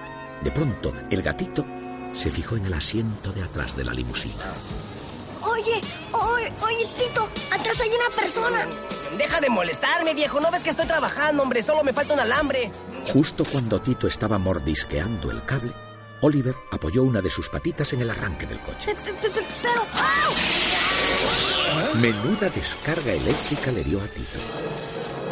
[0.41, 1.65] De pronto, el gatito
[2.15, 4.45] se fijó en el asiento de atrás de la limusina.
[5.53, 5.81] Oye,
[6.13, 8.67] oye, oye, Tito, atrás hay una persona.
[9.19, 10.39] Deja de molestarme, viejo.
[10.39, 11.61] ¿No ves que estoy trabajando, hombre?
[11.61, 12.71] Solo me falta un alambre.
[13.13, 15.71] Justo cuando Tito estaba mordisqueando el cable,
[16.21, 18.95] Oliver apoyó una de sus patitas en el arranque del coche.
[22.01, 24.39] Menuda descarga eléctrica le dio a Tito.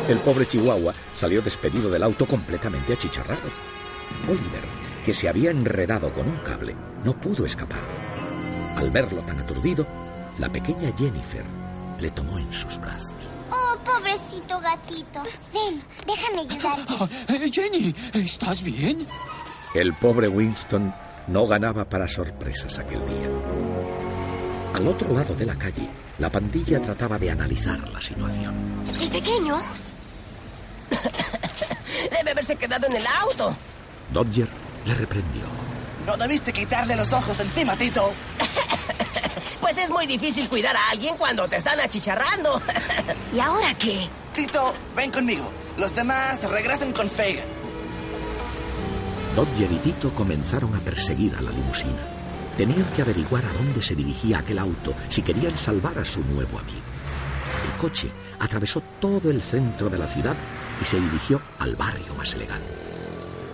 [0.07, 3.49] El pobre chihuahua salió despedido del auto completamente achicharrado.
[4.27, 4.63] Oliver,
[5.03, 7.81] que se había enredado con un cable, no pudo escapar.
[8.75, 9.85] Al verlo tan aturdido,
[10.39, 11.43] la pequeña Jennifer
[11.99, 13.13] le tomó en sus brazos.
[13.51, 15.21] Oh, pobrecito gatito.
[15.53, 16.93] Ven, déjame ayudarte.
[17.27, 19.07] Eh, Jenny, ¿estás bien?
[19.73, 20.93] El pobre Winston
[21.27, 23.29] no ganaba para sorpresas aquel día.
[24.73, 28.55] Al otro lado de la calle, la pandilla trataba de analizar la situación.
[28.99, 29.61] ¿El pequeño?
[32.17, 33.55] Debe haberse quedado en el auto.
[34.11, 34.47] Dodger
[34.85, 35.43] le reprendió.
[36.05, 38.13] No debiste quitarle los ojos encima, Tito.
[39.61, 42.61] Pues es muy difícil cuidar a alguien cuando te están achicharrando.
[43.33, 44.09] ¿Y ahora qué?
[44.33, 45.49] Tito, ven conmigo.
[45.77, 47.45] Los demás regresen con Fagan.
[49.35, 52.01] Dodger y Tito comenzaron a perseguir a la limusina.
[52.57, 56.59] Tenían que averiguar a dónde se dirigía aquel auto si querían salvar a su nuevo
[56.59, 56.81] amigo.
[57.65, 58.09] El coche
[58.39, 60.35] atravesó todo el centro de la ciudad
[60.81, 62.73] y se dirigió al barrio más elegante.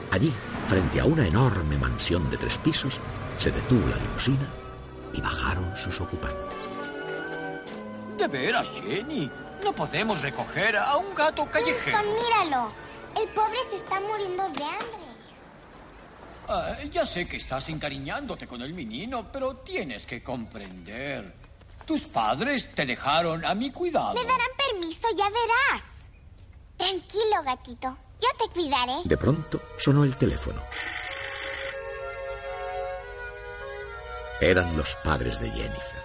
[0.09, 0.33] Allí,
[0.67, 2.97] frente a una enorme mansión de tres pisos,
[3.39, 4.47] se detuvo la limusina
[5.13, 6.37] y bajaron sus ocupantes.
[8.17, 9.29] De veras, Jenny.
[9.63, 11.97] No podemos recoger a un gato callejero.
[11.97, 12.71] Winston, míralo.
[13.15, 15.07] El pobre se está muriendo de hambre.
[16.47, 21.33] Ah, ya sé que estás encariñándote con el menino, pero tienes que comprender.
[21.85, 24.13] Tus padres te dejaron a mi cuidado.
[24.13, 25.83] Me darán permiso, ya verás.
[26.77, 27.97] Tranquilo, gatito.
[28.21, 29.01] Yo te cuidaré.
[29.05, 30.61] De pronto sonó el teléfono.
[34.39, 36.01] Eran los padres de Jennifer.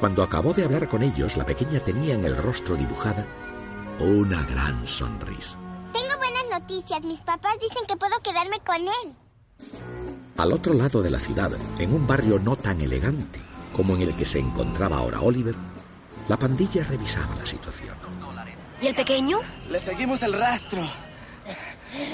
[0.00, 3.26] Cuando acabó de hablar con ellos, la pequeña tenía en el rostro dibujada
[4.00, 5.58] una gran sonrisa.
[5.92, 7.02] Tengo buenas noticias.
[7.04, 9.14] Mis papás dicen que puedo quedarme con él.
[10.38, 13.38] Al otro lado de la ciudad, en un barrio no tan elegante
[13.76, 15.54] como en el que se encontraba ahora Oliver,
[16.28, 17.94] la pandilla revisaba la situación.
[18.82, 19.38] ¿Y el pequeño?
[19.70, 20.80] Le seguimos el rastro.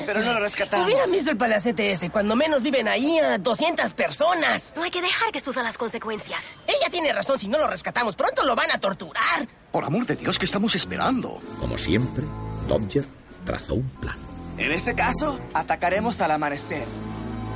[0.05, 0.87] Pero no lo rescatamos.
[0.87, 2.11] Hubieran visto el palacete ese.
[2.11, 4.73] Cuando menos viven ahí a 200 personas.
[4.77, 6.59] No hay que dejar que sufra las consecuencias.
[6.67, 7.39] Ella tiene razón.
[7.39, 9.47] Si no lo rescatamos, pronto lo van a torturar.
[9.73, 11.41] Por amor de Dios, ¿qué estamos esperando?
[11.61, 12.25] Como siempre,
[12.69, 13.05] Dodger
[13.45, 14.17] trazó un plan.
[14.59, 16.87] En ese caso, atacaremos al amanecer.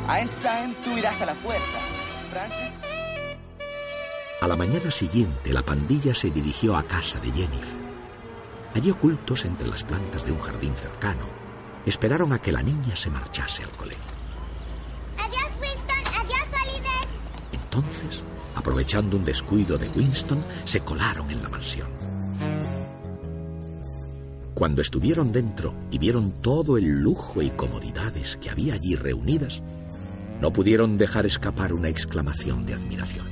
[0.09, 1.79] Einstein, tú irás a la puerta.
[2.31, 2.71] Francis,
[4.41, 7.81] A la mañana siguiente, la pandilla se dirigió a casa de Jennifer.
[8.75, 11.27] Allí ocultos entre las plantas de un jardín cercano,
[11.87, 14.03] esperaron a que la niña se marchase al colegio.
[15.18, 16.20] Adiós, Winston.
[16.20, 17.09] Adiós, Oliver.
[17.53, 18.22] Entonces,
[18.55, 21.89] aprovechando un descuido de Winston, se colaron en la mansión.
[24.55, 29.62] Cuando estuvieron dentro y vieron todo el lujo y comodidades que había allí reunidas,
[30.41, 33.26] no pudieron dejar escapar una exclamación de admiración.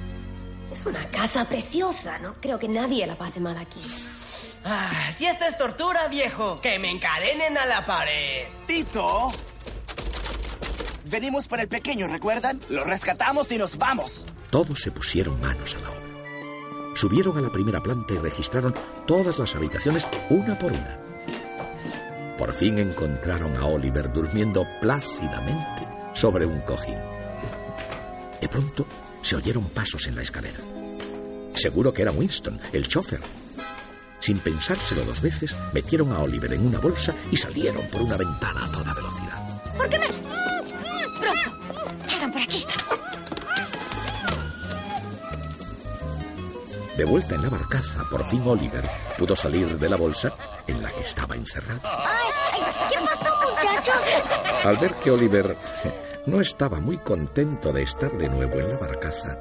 [0.73, 2.35] Es una casa preciosa, ¿no?
[2.41, 3.81] Creo que nadie la pase mal aquí.
[4.71, 8.45] Ah, si esto es tortura, viejo, que me encadenen a la pared.
[8.67, 9.33] Tito.
[11.07, 12.61] Venimos por el pequeño, ¿recuerdan?
[12.69, 14.27] Lo rescatamos y nos vamos.
[14.51, 16.03] Todos se pusieron manos a la obra.
[16.95, 18.75] subieron a la primera planta y registraron
[19.07, 20.99] todas las habitaciones una por una.
[22.37, 26.99] Por fin encontraron a Oliver durmiendo plácidamente sobre un cojín.
[28.41, 28.85] De pronto
[29.23, 30.59] se oyeron pasos en la escalera.
[31.55, 33.21] Seguro que era Winston, el chofer.
[34.21, 38.65] Sin pensárselo dos veces, metieron a Oliver en una bolsa y salieron por una ventana
[38.65, 39.61] a toda velocidad.
[39.77, 40.07] ¿Por qué me...?
[41.21, 41.51] Pronto.
[42.09, 42.65] Salgan por aquí.
[46.97, 50.35] De vuelta en la barcaza, por fin Oliver pudo salir de la bolsa
[50.67, 51.81] en la que estaba encerrado.
[51.85, 54.65] Ay, ay, ¿Qué pasó, muchachos?
[54.65, 55.57] Al ver que Oliver
[56.27, 59.39] no estaba muy contento de estar de nuevo en la barcaza,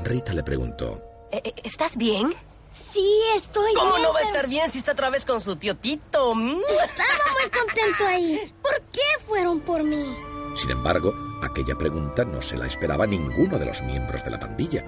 [0.00, 1.00] Rita le preguntó,
[1.30, 2.34] Eh, eh, ¿Estás bien?
[2.76, 5.56] Sí, estoy ¿Cómo bien, no va a estar bien si está otra vez con su
[5.56, 6.34] tío Tito?
[6.34, 6.60] Mm.
[6.68, 8.54] Estaba muy contento ahí.
[8.62, 10.14] ¿Por qué fueron por mí?
[10.54, 14.84] Sin embargo, aquella pregunta no se la esperaba ninguno de los miembros de la pandilla.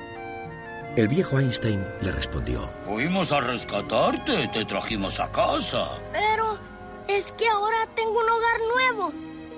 [0.96, 5.98] El viejo Einstein le respondió, Fuimos a rescatarte, te trajimos a casa.
[6.12, 6.58] Pero
[7.06, 9.12] es que ahora tengo un hogar nuevo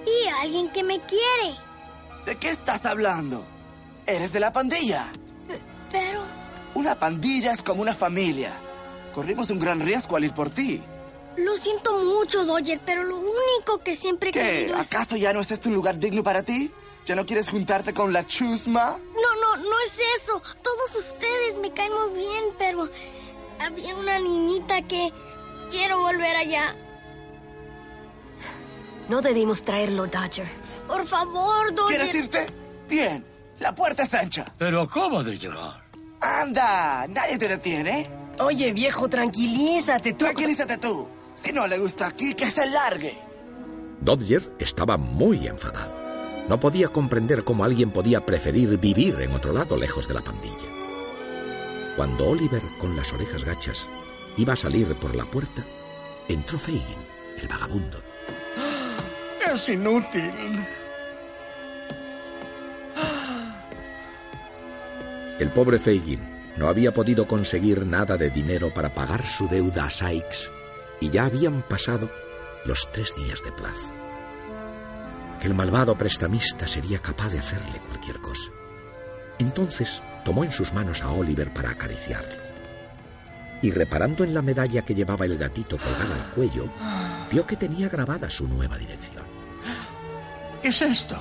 [0.07, 1.57] y alguien que me quiere.
[2.27, 3.45] ¿De qué estás hablando?
[4.07, 5.09] Eres de la pandilla.
[5.91, 6.23] Pero
[6.75, 8.53] Una pandilla es como una familia.
[9.15, 10.83] Corrimos un gran riesgo al ir por ti.
[11.37, 14.67] lo siento mucho, Dodger, pero lo único que siempre ¿Qué?
[14.67, 14.73] es...
[14.73, 16.71] ¿Acaso ya no es este un lugar digno para ti?
[17.07, 18.99] ¿Ya no quieres juntarte con la chusma?
[19.15, 20.41] No, no, no es eso.
[20.63, 22.89] Todos ustedes me caen muy bien, pero
[23.59, 25.11] había una niñita que
[25.71, 26.77] quiero volver allá.
[29.09, 30.49] No debimos traerlo, Dodger.
[30.87, 31.97] Por favor, Dodger.
[31.99, 32.47] ¿Quieres irte?
[32.89, 33.25] Bien,
[33.59, 34.45] la puerta es ancha.
[34.59, 35.83] Pero acaba de llegar.
[36.21, 38.11] Anda, nadie te detiene.
[38.39, 40.13] Oye, viejo, tranquilízate.
[40.13, 40.25] Tú...
[40.25, 41.07] Tranquilízate tú.
[41.35, 43.19] Si no le gusta aquí, que se largue.
[44.01, 45.95] Dodger estaba muy enfadado.
[46.49, 50.57] No podía comprender cómo alguien podía preferir vivir en otro lado lejos de la pandilla.
[51.97, 53.87] Cuando Oliver, con las orejas gachas,
[54.37, 55.63] iba a salir por la puerta,
[56.29, 56.83] entró Fagin,
[57.41, 58.03] el vagabundo.
[59.53, 60.33] Es inútil.
[65.41, 66.21] El pobre Fagin
[66.59, 70.51] no había podido conseguir nada de dinero para pagar su deuda a Sykes
[71.01, 72.11] y ya habían pasado
[72.67, 73.91] los tres días de plazo.
[75.41, 78.51] Que el malvado prestamista sería capaz de hacerle cualquier cosa.
[79.39, 82.43] Entonces tomó en sus manos a Oliver para acariciarlo.
[83.63, 86.69] Y reparando en la medalla que llevaba el gatito colgada al cuello,
[87.33, 89.25] vio que tenía grabada su nueva dirección.
[90.61, 91.17] ¿Qué es esto?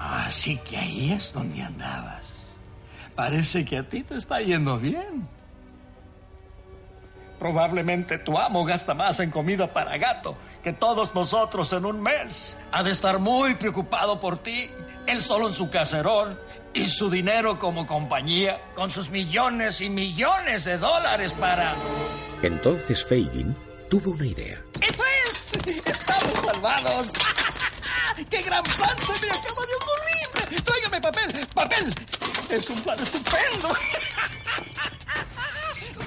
[0.00, 2.39] Así que ahí es donde andabas.
[3.20, 5.28] Parece que a ti te está yendo bien.
[7.38, 12.56] Probablemente tu amo gasta más en comida para gato que todos nosotros en un mes.
[12.72, 14.70] Ha de estar muy preocupado por ti,
[15.06, 16.40] él solo en su caserón
[16.72, 21.74] y su dinero como compañía, con sus millones y millones de dólares para...
[22.40, 23.54] Entonces Fagin
[23.90, 24.62] tuvo una idea.
[24.80, 25.52] ¡Eso es!
[25.84, 27.12] ¡Estamos salvados!
[28.30, 30.64] ¡Qué gran plan se me acaba de ocurrir!
[30.64, 31.46] ¡Tráigame papel!
[31.52, 31.94] ¡Papel!
[32.50, 33.72] ¡Es un plan estupendo!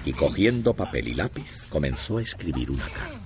[0.06, 3.22] Y cogiendo papel y lápiz, comenzó a escribir una carta.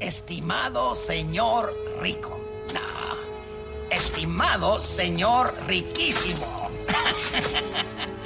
[0.00, 2.40] Estimado señor rico.
[2.74, 3.94] No.
[3.94, 6.70] Estimado señor riquísimo.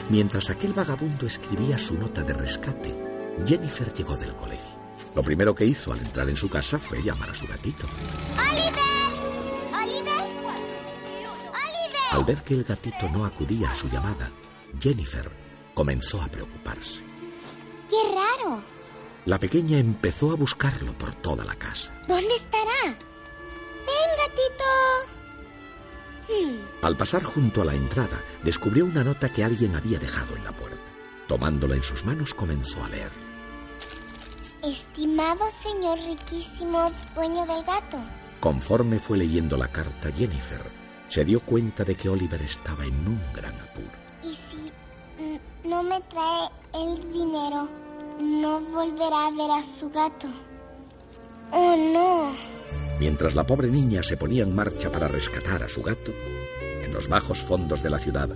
[0.08, 2.94] Mientras aquel vagabundo escribía su nota de rescate,
[3.46, 4.80] Jennifer llegó del colegio.
[5.14, 7.86] Lo primero que hizo al entrar en su casa fue llamar a su gatito.
[8.38, 8.99] ¡Oliver!
[12.10, 14.30] Al ver que el gatito no acudía a su llamada,
[14.80, 15.30] Jennifer
[15.74, 17.02] comenzó a preocuparse.
[17.88, 18.62] ¡Qué raro!
[19.26, 21.92] La pequeña empezó a buscarlo por toda la casa.
[22.08, 22.82] ¿Dónde estará?
[22.84, 24.64] ¡Ven, gatito!
[26.28, 30.44] Hmm, Al pasar junto a la entrada, descubrió una nota que alguien había dejado en
[30.44, 30.78] la puerta.
[31.28, 33.10] Tomándola en sus manos, comenzó a leer.
[34.62, 37.98] Estimado señor riquísimo dueño del gato.
[38.40, 40.60] Conforme fue leyendo la carta, Jennifer
[41.10, 43.90] se dio cuenta de que Oliver estaba en un gran apuro.
[44.22, 47.68] Y si mm, no me trae el dinero,
[48.22, 50.28] no volverá a ver a su gato.
[51.50, 52.32] Oh, no.
[53.00, 56.12] Mientras la pobre niña se ponía en marcha para rescatar a su gato,
[56.84, 58.28] en los bajos fondos de la ciudad,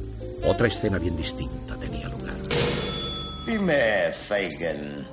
[0.45, 2.35] otra escena bien distinta tenía lugar.
[3.47, 5.07] Dime, Fagin,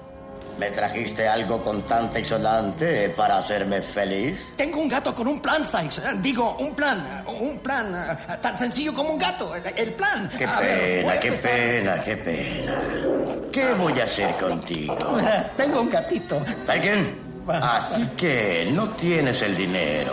[0.62, 4.40] ¿me trajiste algo contante y sonante para hacerme feliz?
[4.56, 5.98] Tengo un gato con un plan, Sykes.
[5.98, 7.24] Eh, Digo, un plan.
[7.28, 9.56] Un plan eh, tan sencillo como un gato.
[9.56, 10.30] El plan.
[10.38, 11.52] Qué A pena, qué empezar.
[11.52, 12.74] pena, qué pena.
[13.52, 14.96] ¿Qué voy a hacer contigo?
[15.58, 16.40] Tengo un gatito.
[16.68, 17.18] Fagin,
[17.50, 20.12] así que no tienes el dinero.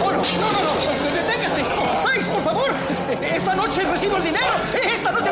[0.00, 0.16] ¡Oh, no!
[0.16, 1.12] ¡No, no, no!
[1.12, 1.62] ¡Deténgase!
[2.06, 2.70] ¡Sykes, por favor!
[3.20, 4.52] Esta noche recibo el dinero.
[4.92, 5.30] Esta noche...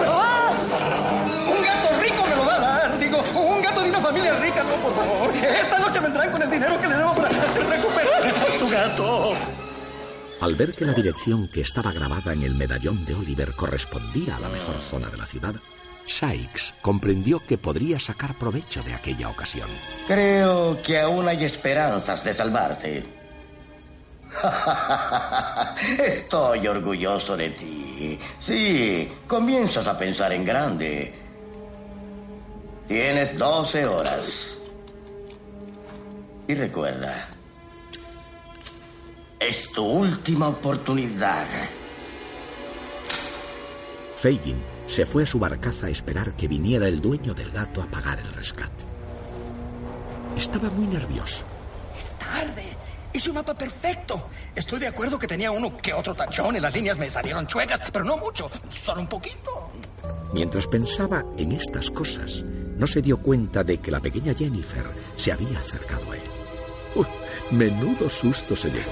[4.63, 5.35] algo, por favor.
[5.35, 9.35] Esta noche vendrán con el dinero que le debo para recuperar a su gato.
[10.41, 14.41] Al ver que la dirección que estaba grabada en el medallón de Oliver correspondía a
[14.41, 15.55] la mejor zona de la ciudad,
[16.05, 19.69] Sykes comprendió que podría sacar provecho de aquella ocasión.
[20.07, 23.07] Creo que aún hay esperanzas de salvarte.
[26.05, 28.19] Estoy orgulloso de ti.
[28.41, 31.22] Sí, comienzas a pensar en grande.
[32.93, 34.55] Tienes 12 horas.
[36.47, 37.27] Y recuerda,
[39.41, 41.47] es tu última oportunidad.
[44.15, 47.87] Fagin se fue a su barcaza a esperar que viniera el dueño del gato a
[47.87, 48.85] pagar el rescate.
[50.37, 51.45] Estaba muy nervioso.
[51.99, 52.77] Es tarde.
[53.15, 54.29] Hice un mapa perfecto.
[54.55, 57.81] Estoy de acuerdo que tenía uno que otro tachón y las líneas me salieron chuecas,
[57.91, 59.71] pero no mucho, solo un poquito.
[60.35, 62.43] Mientras pensaba en estas cosas,
[62.83, 66.23] no se dio cuenta de que la pequeña Jennifer se había acercado a él.
[67.53, 68.91] Menudo susto se llevó.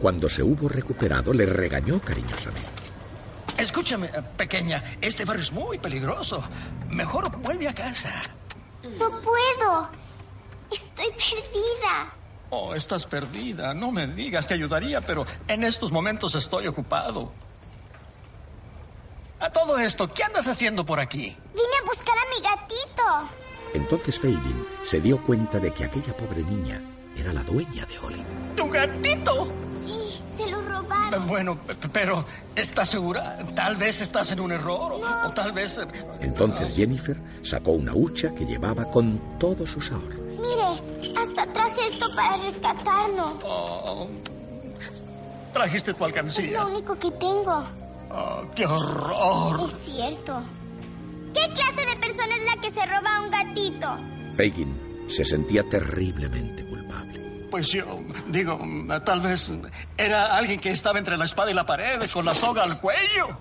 [0.00, 2.66] Cuando se hubo recuperado, le regañó cariñosamente.
[3.56, 6.42] Escúchame, pequeña, este barrio es muy peligroso.
[6.90, 8.20] Mejor vuelve a casa.
[8.98, 9.88] No puedo.
[10.72, 12.12] Estoy perdida.
[12.50, 13.72] Oh, estás perdida.
[13.72, 17.30] No me digas, te ayudaría, pero en estos momentos estoy ocupado.
[19.44, 21.36] A todo esto, ¿qué andas haciendo por aquí?
[21.54, 23.30] Vine a buscar a mi gatito.
[23.74, 26.80] Entonces Fagin se dio cuenta de que aquella pobre niña
[27.14, 28.26] era la dueña de Oliver.
[28.56, 29.48] ¡Tu gatito!
[29.86, 31.26] Sí, se lo robaron.
[31.26, 31.58] Bueno,
[31.92, 32.24] pero
[32.56, 33.36] ¿estás segura?
[33.54, 35.76] Tal vez estás en un error o, o tal vez...
[35.78, 35.86] eh,
[36.22, 40.20] Entonces Jennifer sacó una hucha que llevaba con todos sus ahorros.
[40.40, 43.38] Mire, hasta traje esto para rescatarlo.
[43.44, 44.08] oh,
[45.52, 46.60] trajiste tu Es alcancía.
[46.62, 47.64] lo único que tengo.
[48.16, 49.60] Oh, ¡Qué horror!
[49.68, 50.42] Es cierto.
[51.34, 53.98] ¿Qué clase de persona es la que se roba a un gatito?
[54.36, 57.48] Fagin se sentía terriblemente culpable.
[57.50, 57.98] Pues yo
[58.28, 58.58] digo,
[59.04, 59.50] tal vez
[59.96, 63.38] era alguien que estaba entre la espada y la pared con la soga al cuello.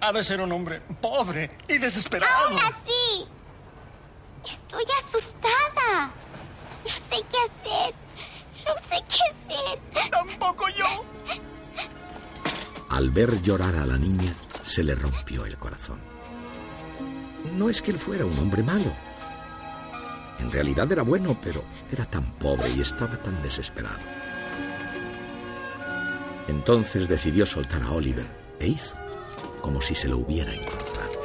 [0.00, 2.48] Ha de ser un hombre pobre y desesperado.
[2.48, 3.26] Aún así,
[4.44, 6.10] estoy asustada.
[6.84, 7.94] No sé qué hacer.
[8.64, 10.10] No sé qué hacer.
[10.10, 11.04] Tampoco yo.
[12.90, 14.34] Al ver llorar a la niña,
[14.64, 16.00] se le rompió el corazón.
[17.56, 18.92] No es que él fuera un hombre malo.
[20.40, 21.62] En realidad era bueno, pero
[21.92, 24.00] era tan pobre y estaba tan desesperado.
[26.48, 28.26] Entonces decidió soltar a Oliver
[28.58, 28.96] e hizo
[29.60, 31.22] como si se lo hubiera encontrado.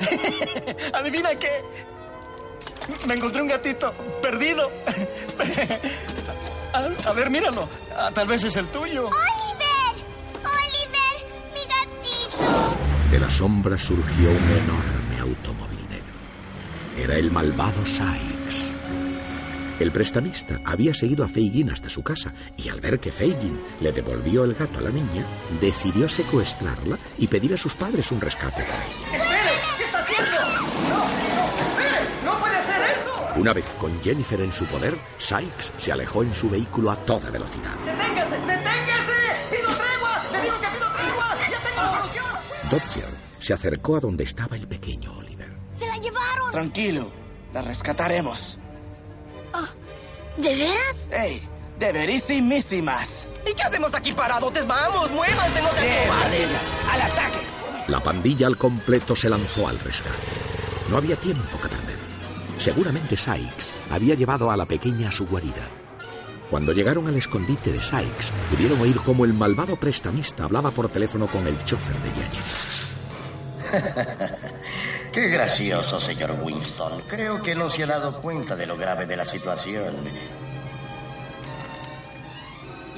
[0.94, 1.62] ¿Adivina qué?
[3.06, 3.92] Me encontré un gatito
[4.22, 4.70] perdido.
[6.72, 7.68] A, a ver, míralo.
[7.96, 9.08] Ah, tal vez es el tuyo.
[9.08, 9.43] ¡Oliver!
[13.10, 16.14] De la sombra surgió un enorme automóvil negro.
[16.98, 18.72] Era el malvado Sykes.
[19.80, 23.92] El prestamista había seguido a Fagin hasta su casa y al ver que Fagin le
[23.92, 25.26] devolvió el gato a la niña,
[25.60, 29.24] decidió secuestrarla y pedir a sus padres un rescate por ella.
[29.24, 29.50] ¡Espere!
[29.76, 30.40] ¿Qué está haciendo?
[30.88, 30.98] ¡No!
[30.98, 31.44] ¡No!
[31.60, 32.00] ¡Espere!
[32.24, 33.40] ¡No puede hacer eso!
[33.40, 37.30] Una vez con Jennifer en su poder, Sykes se alejó en su vehículo a toda
[37.30, 37.74] velocidad.
[43.40, 45.52] Se acercó a donde estaba el pequeño Oliver.
[45.78, 46.50] ¡Se la llevaron!
[46.50, 47.10] Tranquilo,
[47.52, 48.58] la rescataremos.
[50.36, 50.96] ¿De veras?
[51.10, 51.48] ¡Ey!
[51.78, 53.28] De verísimísimas.
[53.48, 54.66] ¿Y qué hacemos aquí paradotes?
[54.66, 56.48] Vamos, muévanse, no sean cobardes.
[56.90, 57.38] ¡Al ataque!
[57.88, 60.16] La pandilla al completo se lanzó al rescate.
[60.88, 61.98] No había tiempo que perder.
[62.58, 65.68] Seguramente Sykes había llevado a la pequeña a su guarida.
[66.54, 71.26] Cuando llegaron al escondite de Sykes, pudieron oír cómo el malvado prestamista hablaba por teléfono
[71.26, 72.68] con el chofer de Jennifer.
[75.12, 77.02] Qué gracioso, señor Winston.
[77.08, 79.96] Creo que no se ha dado cuenta de lo grave de la situación.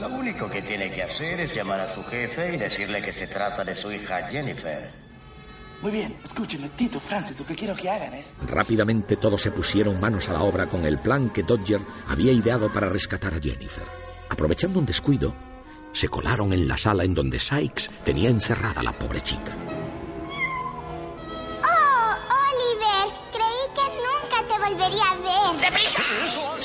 [0.01, 3.27] Lo único que tiene que hacer es llamar a su jefe y decirle que se
[3.27, 5.06] trata de su hija Jennifer.
[5.83, 8.33] Muy bien, escúchenme, Tito, Francis, lo que quiero que hagan es...
[8.47, 12.69] Rápidamente todos se pusieron manos a la obra con el plan que Dodger había ideado
[12.71, 13.85] para rescatar a Jennifer.
[14.29, 15.35] Aprovechando un descuido,
[15.93, 19.53] se colaron en la sala en donde Sykes tenía encerrada a la pobre chica.
[21.63, 22.17] ¡Oh,
[22.47, 23.15] Oliver!
[23.33, 25.61] Creí que nunca te volvería a ver.
[25.61, 26.06] ¡Deprisa!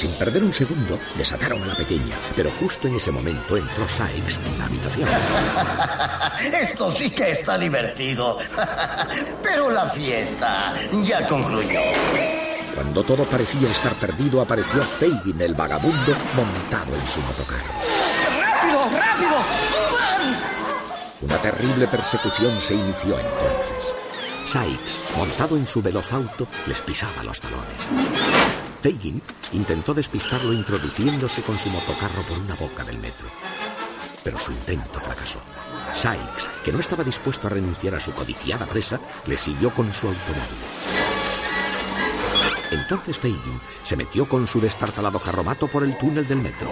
[0.02, 4.40] Sin perder un segundo, desataron a la pequeña, pero justo en ese momento entró Sykes
[4.48, 5.08] en la habitación.
[6.60, 8.40] Esto sí que está divertido.
[9.44, 10.74] Pero la fiesta
[11.04, 11.82] ya concluyó.
[12.74, 17.72] Cuando todo parecía estar perdido, apareció Fagin, el vagabundo, montado en su motocarro.
[18.42, 19.38] ¡Rápido, rápido!
[19.70, 20.36] ¡Suban!
[21.22, 23.94] Una terrible persecución se inició entonces.
[24.48, 28.61] Sykes, montado en su veloz auto, les pisaba los talones.
[28.82, 29.22] Fagin
[29.54, 33.28] intentó despistarlo introduciéndose con su motocarro por una boca del metro.
[34.24, 35.40] Pero su intento fracasó.
[35.94, 40.08] Sykes, que no estaba dispuesto a renunciar a su codiciada presa, le siguió con su
[40.08, 40.42] automóvil.
[42.72, 46.72] Entonces Fagin se metió con su destartalado carromato por el túnel del metro.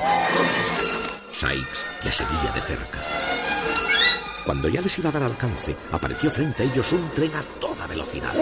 [1.32, 3.04] Sykes le seguía de cerca.
[4.46, 7.86] Cuando ya les iba a dar alcance, apareció frente a ellos un tren a toda
[7.86, 8.34] velocidad.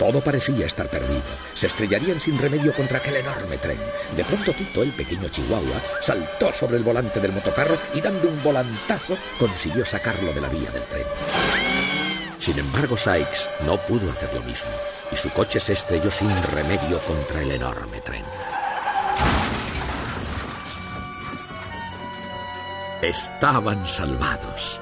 [0.00, 1.20] Todo parecía estar perdido.
[1.52, 3.76] Se estrellarían sin remedio contra aquel enorme tren.
[4.16, 8.42] De pronto Tito, el pequeño chihuahua, saltó sobre el volante del motocarro y dando un
[8.42, 11.04] volantazo consiguió sacarlo de la vía del tren.
[12.38, 14.70] Sin embargo, Sykes no pudo hacer lo mismo
[15.12, 18.24] y su coche se estrelló sin remedio contra el enorme tren.
[23.02, 24.80] Estaban salvados.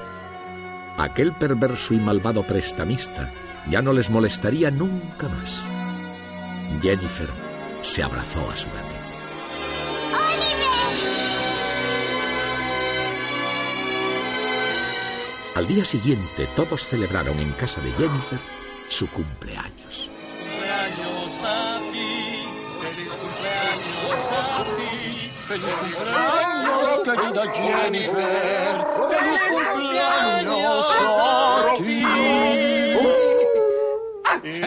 [0.97, 3.29] Aquel perverso y malvado prestamista
[3.69, 5.61] ya no les molestaría nunca más.
[6.81, 7.29] Jennifer
[7.81, 8.99] se abrazó a su gatito.
[15.55, 18.39] Al día siguiente todos celebraron en casa de Jennifer
[18.87, 20.09] su cumpleaños.
[20.39, 22.45] cumpleaños a ti,
[22.81, 31.28] feliz cumpleaños a ti, feliz cumpleaños, querida Jennifer, feliz cumpleaños a ti.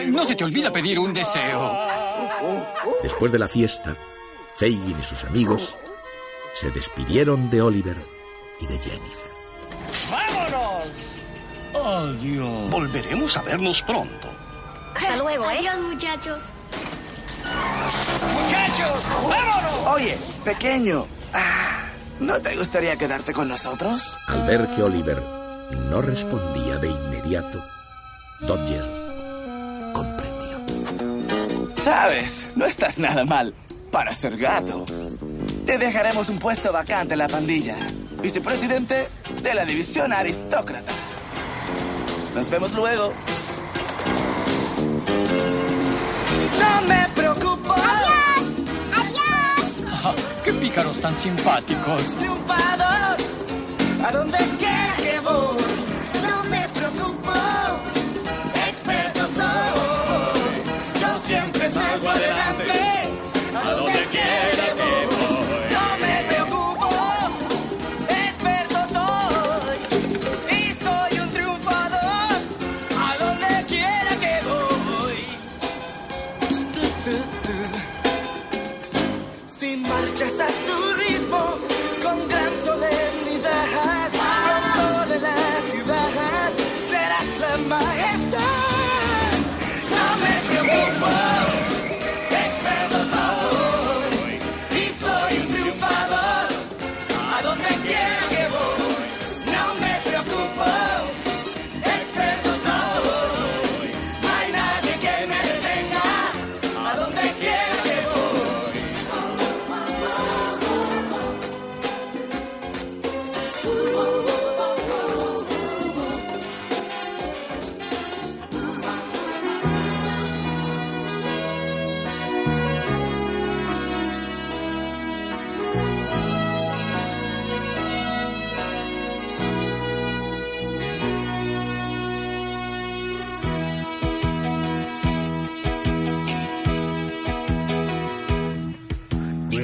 [0.07, 1.75] No se te olvida pedir un deseo.
[3.01, 3.95] Después de la fiesta,
[4.55, 5.75] Fagin y sus amigos
[6.59, 7.97] se despidieron de Oliver
[8.59, 9.31] y de Jennifer.
[10.11, 11.19] ¡Vámonos!
[11.73, 12.69] Adiós.
[12.69, 14.29] Volveremos a vernos pronto.
[14.95, 15.57] Hasta luego, ¿eh?
[15.59, 16.43] Adiós, muchachos.
[17.43, 19.03] ¡Muchachos!
[19.27, 19.87] ¡Vámonos!
[19.93, 21.07] Oye, pequeño.
[21.33, 21.85] ah,
[22.19, 24.13] ¿No te gustaría quedarte con nosotros?
[24.27, 25.21] Al ver que Oliver
[25.71, 27.63] no respondía de inmediato,
[28.41, 29.02] Dodger.
[31.83, 33.53] Sabes, no estás nada mal
[33.91, 34.85] para ser gato.
[35.65, 37.75] Te dejaremos un puesto vacante en la pandilla.
[38.21, 39.05] Vicepresidente
[39.41, 40.91] de la división aristócrata.
[42.35, 43.13] Nos vemos luego.
[46.59, 47.73] No me preocupo.
[47.75, 48.35] Ah,
[50.43, 52.01] ¡Qué pícaros tan simpáticos!
[52.17, 53.17] Triunfador.
[54.05, 55.72] A donde quiera que voy.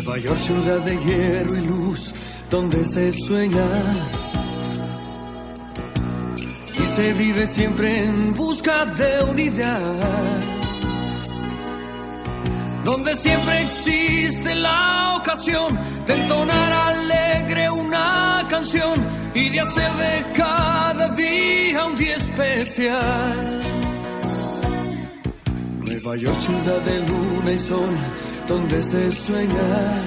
[0.09, 2.15] Nueva York, ciudad de hierro y luz,
[2.49, 3.67] donde se sueña
[6.73, 10.41] y se vive siempre en busca de unidad,
[12.83, 18.95] donde siempre existe la ocasión de entonar alegre una canción
[19.35, 23.61] y de hacer de cada día un día especial.
[25.85, 27.95] Nueva York, ciudad de luna y sol,
[28.49, 30.01] donde se sueña.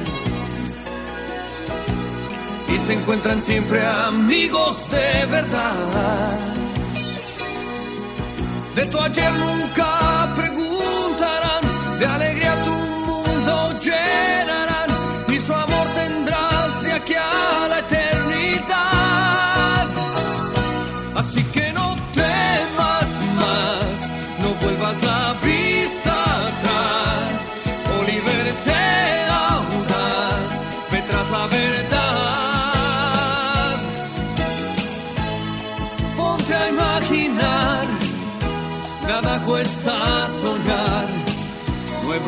[2.74, 6.40] Y se encuentran siempre amigos de verdad.
[8.74, 12.31] De tu ayer nunca preguntarán, de alegría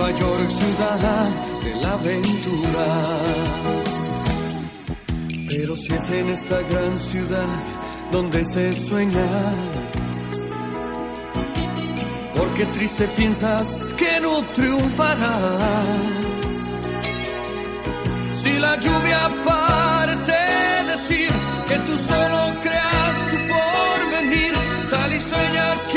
[0.05, 1.29] Nueva ciudad
[1.65, 2.87] de la aventura.
[5.49, 7.47] Pero si es en esta gran ciudad
[8.13, 9.27] donde se sueña,
[12.37, 13.63] ¿por qué triste piensas
[13.97, 15.63] que no triunfarás?
[18.43, 20.41] Si la lluvia parece
[20.93, 21.31] decir
[21.67, 24.55] que tú solo creas tu porvenir,
[24.91, 25.94] sal y sueña que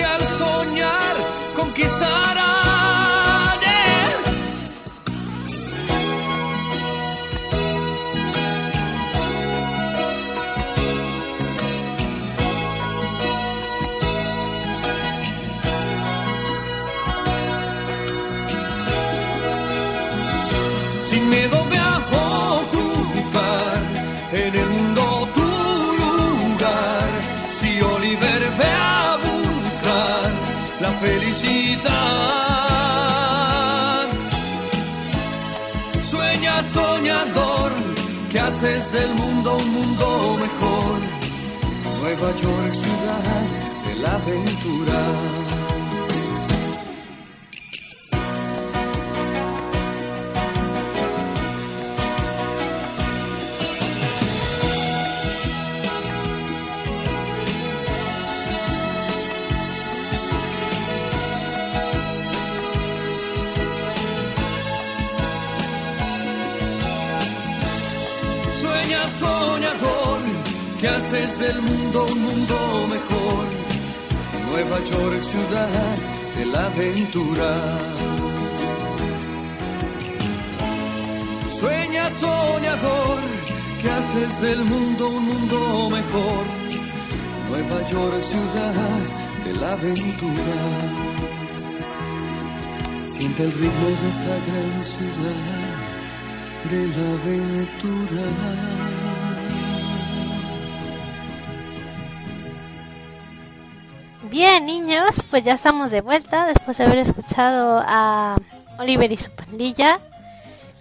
[38.38, 41.00] que haces del mundo un mundo mejor.
[42.02, 45.47] Nueva York, ciudad de la aventura.
[71.08, 73.46] Haces del mundo un mundo mejor.
[74.52, 75.98] Nueva York, ciudad
[76.36, 77.78] de la aventura.
[81.60, 83.20] Sueña soñador
[83.82, 86.46] que haces del mundo un mundo mejor.
[87.50, 89.00] Nueva York, ciudad
[89.46, 90.58] de la aventura.
[93.18, 95.40] Siente el ritmo de esta gran ciudad
[96.70, 98.97] de la aventura.
[104.38, 108.38] Bien, niños, pues ya estamos de vuelta después de haber escuchado a
[108.78, 110.00] Oliver y su pandilla.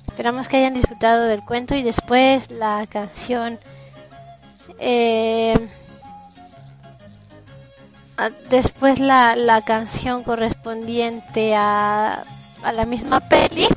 [0.09, 3.59] Esperamos que hayan disfrutado del cuento y después la canción.
[4.79, 5.55] eh,
[8.51, 12.25] después la, la canción correspondiente a,
[12.63, 13.69] a la misma peli.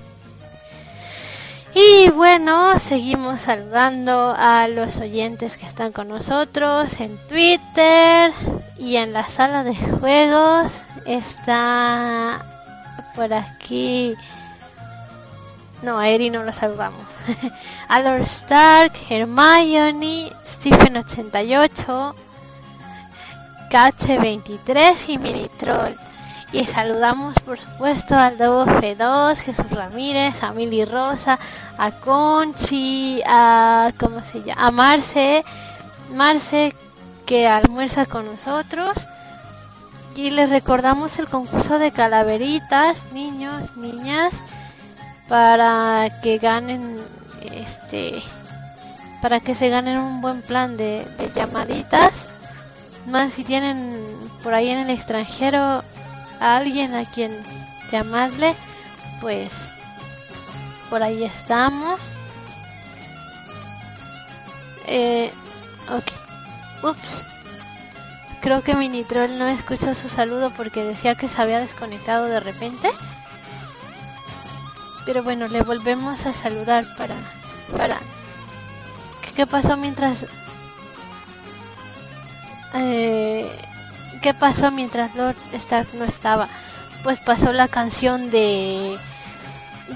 [1.82, 8.34] Y bueno, seguimos saludando a los oyentes que están con nosotros en Twitter
[8.78, 10.82] y en la sala de juegos.
[11.06, 12.46] Está
[13.16, 14.14] por aquí.
[15.82, 17.08] No, a Eri no lo saludamos.
[17.88, 22.14] a Lord Stark, Hermione, Stephen88,
[23.72, 26.09] Cache23 y Minitroll.
[26.52, 31.38] Y saludamos por supuesto al Dobo F2, Jesús Ramírez, a Mili Rosa,
[31.78, 34.68] a Conchi, a ¿cómo se llama?
[34.68, 35.46] a Marce,
[36.12, 36.74] Marce
[37.28, 39.08] que almuerza con nosotros.
[40.16, 44.34] Y les recordamos el concurso de calaveritas, niños, niñas,
[45.30, 46.98] para que ganen
[47.54, 48.22] este
[49.22, 52.28] para que se ganen un buen plan de, de llamaditas.
[53.06, 54.02] Más si tienen
[54.44, 55.84] por ahí en el extranjero
[56.40, 57.32] a alguien a quien
[57.92, 58.56] llamarle,
[59.22, 59.70] pues
[60.90, 62.00] por ahí estamos.
[64.88, 65.32] Eh,
[65.90, 66.84] ok.
[66.84, 67.24] Ups.
[68.42, 72.90] Creo que Minitroll no escuchó su saludo porque decía que se había desconectado de repente.
[75.06, 77.16] Pero bueno, le volvemos a saludar para...
[77.76, 78.00] para...
[79.22, 80.26] ¿Qué, qué pasó mientras...
[82.74, 83.69] Eh,
[84.22, 86.48] ¿Qué pasó mientras Lord Stark no estaba?
[87.04, 88.98] Pues pasó la canción de...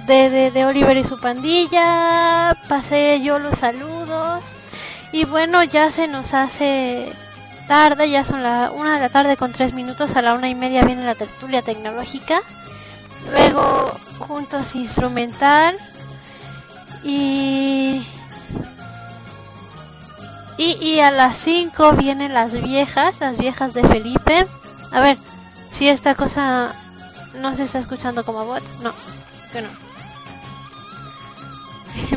[0.07, 4.41] De, de, Oliver y su pandilla, pasé yo los saludos
[5.11, 7.13] y bueno, ya se nos hace
[7.67, 10.55] tarde, ya son la una de la tarde con tres minutos, a la una y
[10.55, 12.41] media viene la tertulia tecnológica,
[13.31, 15.77] luego juntos instrumental
[17.03, 18.03] y
[20.57, 24.45] y, y a las 5 vienen las viejas, las viejas de Felipe.
[24.91, 25.17] A ver,
[25.71, 26.73] si esta cosa
[27.39, 28.91] no se está escuchando como bot, no,
[29.51, 29.69] que no.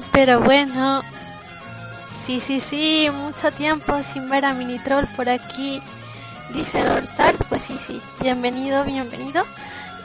[0.12, 1.02] Pero bueno,
[2.26, 5.80] sí, sí, sí, mucho tiempo sin ver a Minitroll por aquí,
[6.52, 7.38] dice Lord Stark.
[7.48, 9.44] Pues sí, sí, bienvenido, bienvenido.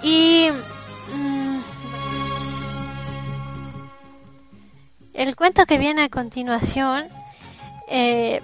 [0.02, 0.50] Y
[1.14, 1.60] mm,
[5.14, 7.10] el cuento que viene a continuación
[7.92, 8.42] eh,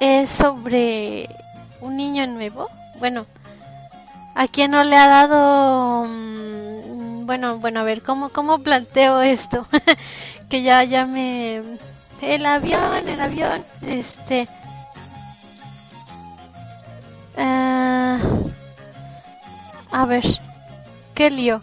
[0.00, 1.28] es sobre
[1.80, 2.68] un niño nuevo.
[2.98, 3.26] Bueno,
[4.34, 9.66] a quien no le ha dado mm, bueno, bueno, a ver, ¿cómo, cómo planteo esto?
[10.48, 11.62] que ya, ya me...
[12.22, 14.48] El avión, el avión, este...
[17.36, 18.18] ah,
[19.92, 20.24] a ver,
[21.14, 21.60] ¿qué lío?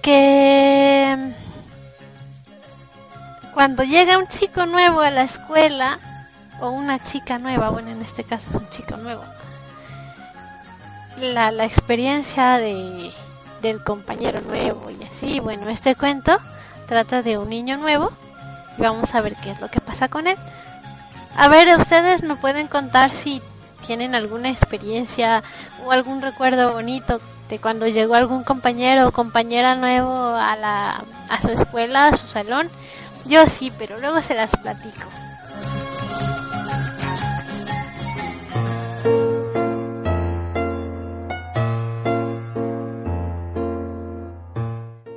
[0.00, 1.32] Que
[3.56, 5.98] cuando llega un chico nuevo a la escuela,
[6.60, 9.24] o una chica nueva, bueno, en este caso es un chico nuevo,
[11.16, 13.10] la, la experiencia de,
[13.62, 16.38] del compañero nuevo y así, bueno, este cuento
[16.86, 18.12] trata de un niño nuevo
[18.76, 20.36] y vamos a ver qué es lo que pasa con él.
[21.34, 23.40] A ver, ustedes me pueden contar si
[23.86, 25.42] tienen alguna experiencia
[25.82, 31.40] o algún recuerdo bonito de cuando llegó algún compañero o compañera nuevo a la a
[31.40, 32.70] su escuela, a su salón.
[33.28, 35.02] Yo sí, pero luego se las platico.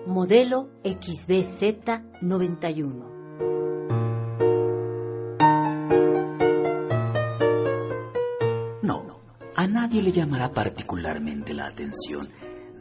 [0.08, 3.06] Modelo XBZ91.
[8.82, 9.20] No,
[9.56, 12.28] a nadie le llamará particularmente la atención,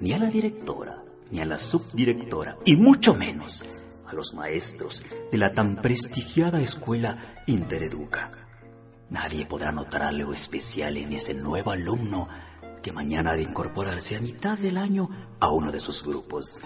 [0.01, 3.63] ni a la directora, ni a la subdirectora, y mucho menos
[4.09, 8.33] a los maestros de la tan prestigiada escuela Intereduca.
[9.11, 12.29] Nadie podrá notar algo especial en ese nuevo alumno
[12.83, 15.09] que mañana ha de incorporarse a mitad del año
[15.41, 16.61] a uno de sus grupos.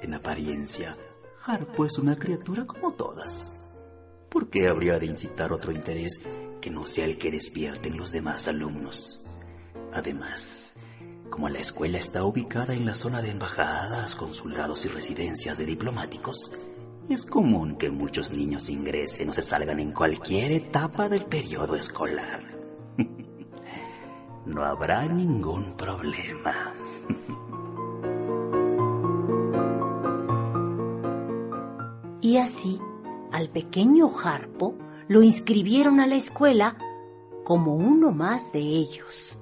[0.00, 0.96] En apariencia,
[1.44, 3.70] Harpo es una criatura como todas.
[4.28, 6.20] ¿Por qué habría de incitar otro interés
[6.60, 9.24] que no sea el que despierten los demás alumnos?
[9.92, 10.77] Además,
[11.30, 16.50] como la escuela está ubicada en la zona de embajadas, consulados y residencias de diplomáticos,
[17.08, 22.40] es común que muchos niños ingresen o se salgan en cualquier etapa del periodo escolar.
[24.46, 26.72] no habrá ningún problema.
[32.20, 32.78] Y así,
[33.32, 34.74] al pequeño Harpo
[35.06, 36.76] lo inscribieron a la escuela
[37.42, 39.38] como uno más de ellos.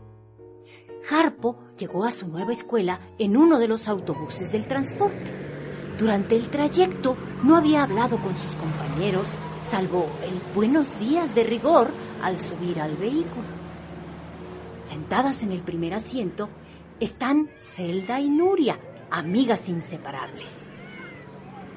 [1.10, 5.32] Harpo llegó a su nueva escuela en uno de los autobuses del transporte.
[5.98, 11.90] Durante el trayecto no había hablado con sus compañeros, salvo el buenos días de rigor
[12.22, 13.46] al subir al vehículo.
[14.78, 16.48] Sentadas en el primer asiento
[17.00, 18.78] están Zelda y Nuria,
[19.10, 20.68] amigas inseparables.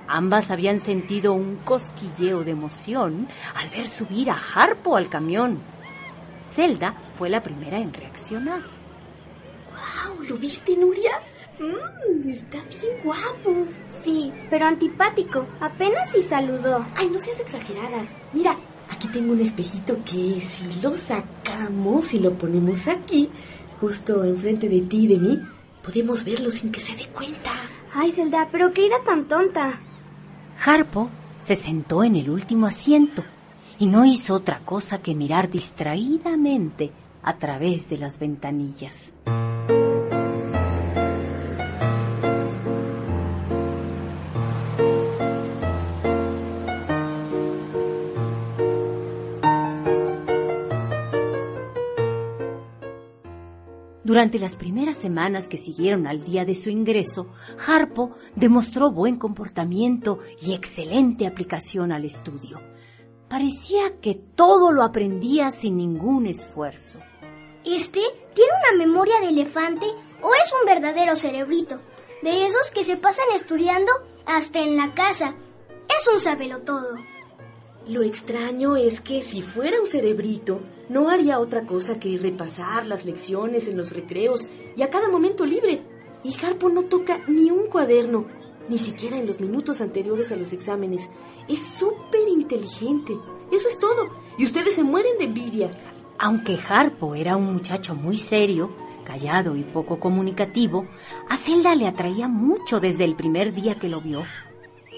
[0.08, 5.60] Ambas habían sentido un cosquilleo de emoción al ver subir a Harpo al camión.
[6.43, 8.79] Zelda fue la primera en reaccionar.
[9.70, 10.24] ¡Wow!
[10.24, 11.12] ¿Lo viste, Nuria?
[11.60, 13.66] Mmm, está bien guapo.
[13.88, 15.46] Sí, pero antipático.
[15.60, 16.86] Apenas si saludó.
[16.96, 18.08] Ay, no seas exagerada.
[18.34, 18.58] Mira,
[18.90, 23.30] aquí tengo un espejito que si lo sacamos y lo ponemos aquí,
[23.80, 25.40] justo enfrente de ti y de mí,
[25.84, 27.52] podemos verlo sin que se dé cuenta.
[27.94, 29.82] Ay, Zelda, pero qué idea tan tonta.
[30.66, 33.24] Harpo se sentó en el último asiento
[33.80, 36.92] y no hizo otra cosa que mirar distraídamente
[37.24, 39.16] a través de las ventanillas.
[54.10, 57.28] Durante las primeras semanas que siguieron al día de su ingreso,
[57.68, 62.60] Harpo demostró buen comportamiento y excelente aplicación al estudio.
[63.30, 67.00] Parecía que todo lo aprendía sin ningún esfuerzo.
[67.66, 68.01] ¿Este
[68.34, 69.86] tiene una memoria de elefante
[70.22, 71.80] o es un verdadero cerebrito?
[72.22, 73.91] De esos que se pasan estudiando
[74.26, 75.36] hasta en la casa.
[75.88, 76.95] Es un sabelotodo.
[77.88, 83.05] Lo extraño es que si fuera un cerebrito, no haría otra cosa que repasar las
[83.05, 85.82] lecciones en los recreos y a cada momento libre.
[86.24, 88.28] Y Harpo no toca ni un cuaderno,
[88.70, 91.10] ni siquiera en los minutos anteriores a los exámenes.
[91.47, 93.18] Es súper inteligente.
[93.51, 94.10] Eso es todo.
[94.38, 95.72] Y ustedes se mueren de envidia.
[96.22, 100.86] Aunque Harpo era un muchacho muy serio, callado y poco comunicativo,
[101.30, 104.24] a Zelda le atraía mucho desde el primer día que lo vio.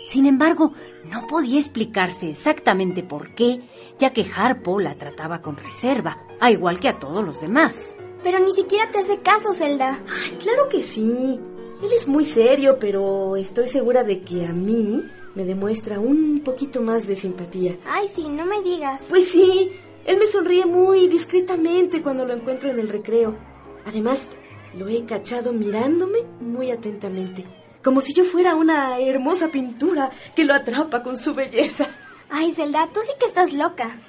[0.03, 0.73] Sin embargo,
[1.05, 3.61] no podía explicarse exactamente por qué,
[3.99, 7.93] ya que Harpo la trataba con reserva, a igual que a todos los demás.
[8.23, 9.99] Pero ni siquiera te hace caso, Zelda.
[10.23, 11.39] Ay, claro que sí.
[11.83, 15.03] Él es muy serio, pero estoy segura de que a mí
[15.35, 17.77] me demuestra un poquito más de simpatía.
[17.85, 19.05] Ay, sí, no me digas.
[19.09, 19.71] Pues sí,
[20.05, 23.37] él me sonríe muy discretamente cuando lo encuentro en el recreo.
[23.85, 24.27] Además,
[24.73, 27.45] lo he cachado mirándome muy atentamente
[27.83, 31.87] como si yo fuera una hermosa pintura que lo atrapa con su belleza.
[32.29, 33.99] Ay, Zelda, tú sí que estás loca.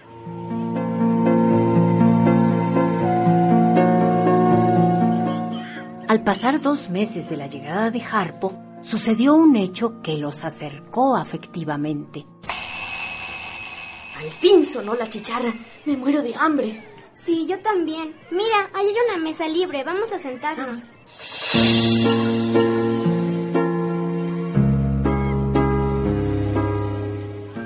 [6.08, 11.16] Al pasar dos meses de la llegada de Harpo, sucedió un hecho que los acercó
[11.16, 12.26] afectivamente.
[14.22, 15.52] Al fin sonó la chicharra.
[15.84, 16.80] Me muero de hambre.
[17.12, 18.14] Sí, yo también.
[18.30, 19.82] Mira, ahí hay una mesa libre.
[19.82, 20.92] Vamos a sentarnos.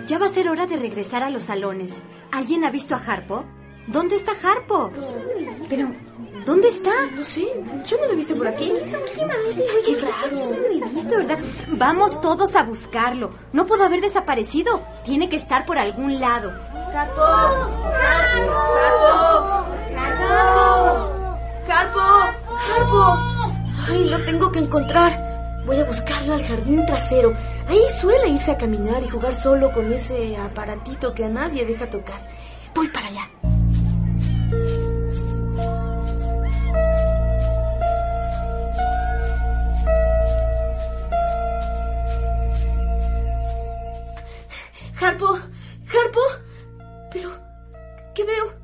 [0.07, 1.97] Ya va a ser hora de regresar a los salones.
[2.33, 3.45] ¿Alguien ha visto a Harpo?
[3.89, 4.91] ¿Dónde está Harpo?
[5.69, 5.91] Pero,
[6.47, 6.93] ¿dónde está?
[7.15, 7.45] No sé,
[7.85, 8.73] yo no lo he visto por aquí.
[9.85, 10.51] Qué raro.
[10.81, 11.39] No visto, ¿verdad?
[11.73, 13.33] Vamos todos a buscarlo.
[13.53, 14.83] No pudo haber desaparecido.
[15.05, 16.51] Tiene que estar por algún lado.
[16.95, 17.21] ¡Harpo!
[17.21, 18.47] ¡Harpo!
[19.99, 20.31] ¡Harpo!
[21.69, 22.01] ¡Harpo!
[22.73, 23.03] ¡Harpo!
[23.89, 25.63] Ay, lo tengo que encontrar.
[25.67, 27.35] Voy a buscarlo al jardín trasero.
[27.69, 31.91] Ahí suele irse a caminar y jugar solo con ese aparatito que a nadie deja
[31.91, 32.21] tocar.
[32.73, 33.56] Voy para allá.
[45.01, 46.21] Harpo, Harpo.
[47.11, 47.31] Pero,
[48.15, 48.55] ¿qué veo?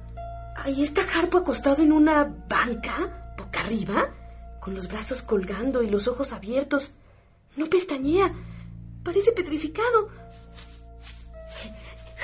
[0.57, 4.11] Ahí está Harpo acostado en una banca, boca arriba,
[4.61, 6.91] con los brazos colgando y los ojos abiertos.
[7.57, 8.33] No pestañea.
[9.03, 10.09] Parece petrificado.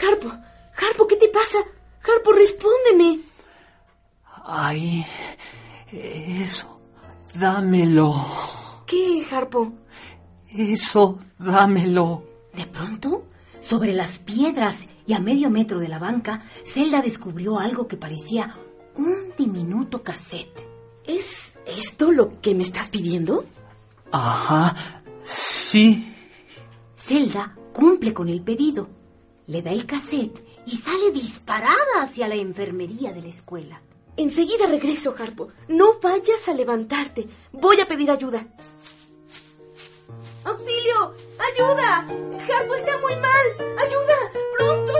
[0.01, 1.59] Harpo, Harpo, ¿qué te pasa?
[2.03, 3.21] Harpo, respóndeme.
[4.47, 5.05] Ay,
[5.93, 6.81] eso,
[7.35, 8.15] dámelo.
[8.87, 9.73] ¿Qué, Harpo?
[10.49, 12.25] Eso, dámelo.
[12.55, 13.27] De pronto,
[13.61, 18.55] sobre las piedras y a medio metro de la banca, Zelda descubrió algo que parecía
[18.97, 20.67] un diminuto cassette.
[21.05, 23.45] ¿Es esto lo que me estás pidiendo?
[24.13, 26.15] Ajá, sí.
[26.97, 28.89] Zelda cumple con el pedido,
[29.47, 33.81] le da el cassette y sale disparada hacia la enfermería de la escuela.
[34.19, 35.51] Enseguida regreso, Harpo.
[35.69, 37.29] No vayas a levantarte.
[37.53, 38.49] Voy a pedir ayuda.
[40.49, 41.13] ¡Auxilio!
[41.39, 42.07] ¡Ayuda!
[42.57, 43.47] ¡Harpo está muy mal!
[43.79, 44.33] ¡Ayuda!
[44.57, 44.95] ¡Pronto!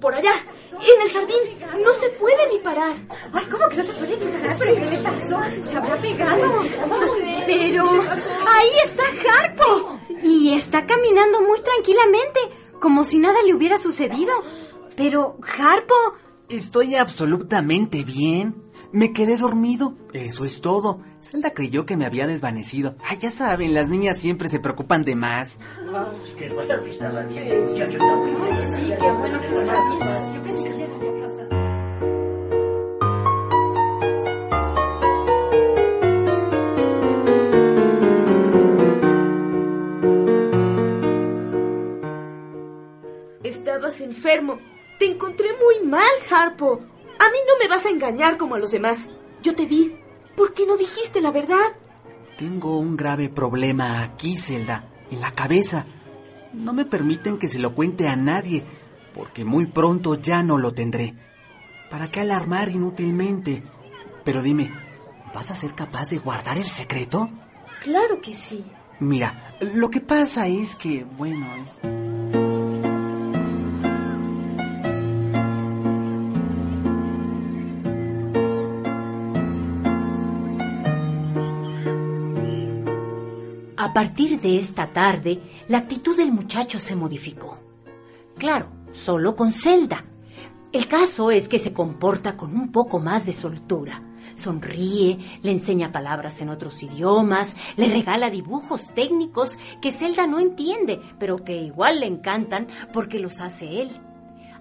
[0.00, 0.34] Por allá,
[0.72, 2.94] en el jardín, no se puede ni parar.
[3.32, 4.56] Ay, ¿cómo que no se puede parar?
[4.60, 5.40] ¿Pero qué le pasó?
[5.68, 6.62] ¿Se habrá pegado?
[7.46, 7.84] Pero
[8.46, 9.02] ahí está
[9.34, 9.98] Harpo.
[10.22, 12.40] Y está caminando muy tranquilamente,
[12.82, 14.32] como si nada le hubiera sucedido.
[14.96, 15.94] Pero, Harpo...
[16.48, 18.56] Estoy absolutamente bien.
[18.90, 19.94] Me quedé dormido.
[20.12, 21.00] Eso es todo.
[21.22, 22.96] Zelda creyó que me había desvanecido.
[23.04, 25.58] Ay, ya saben, las niñas siempre se preocupan de más.
[26.36, 27.74] Qué bueno que estaba bien.
[27.76, 27.88] Yo
[30.42, 31.21] pensé que
[43.52, 44.58] Estabas enfermo.
[44.98, 46.80] Te encontré muy mal, Harpo.
[47.18, 49.10] A mí no me vas a engañar como a los demás.
[49.42, 49.94] Yo te vi.
[50.34, 51.76] ¿Por qué no dijiste la verdad?
[52.38, 55.84] Tengo un grave problema aquí, Zelda, en la cabeza.
[56.54, 58.64] No me permiten que se lo cuente a nadie,
[59.12, 61.14] porque muy pronto ya no lo tendré.
[61.90, 63.64] ¿Para qué alarmar inútilmente?
[64.24, 64.72] Pero dime,
[65.34, 67.28] ¿vas a ser capaz de guardar el secreto?
[67.82, 68.64] Claro que sí.
[68.98, 72.01] Mira, lo que pasa es que, bueno, es...
[83.92, 85.38] A partir de esta tarde,
[85.68, 87.58] la actitud del muchacho se modificó.
[88.38, 90.06] Claro, solo con Zelda.
[90.72, 94.02] El caso es que se comporta con un poco más de soltura.
[94.34, 100.98] Sonríe, le enseña palabras en otros idiomas, le regala dibujos técnicos que Zelda no entiende,
[101.18, 103.90] pero que igual le encantan porque los hace él.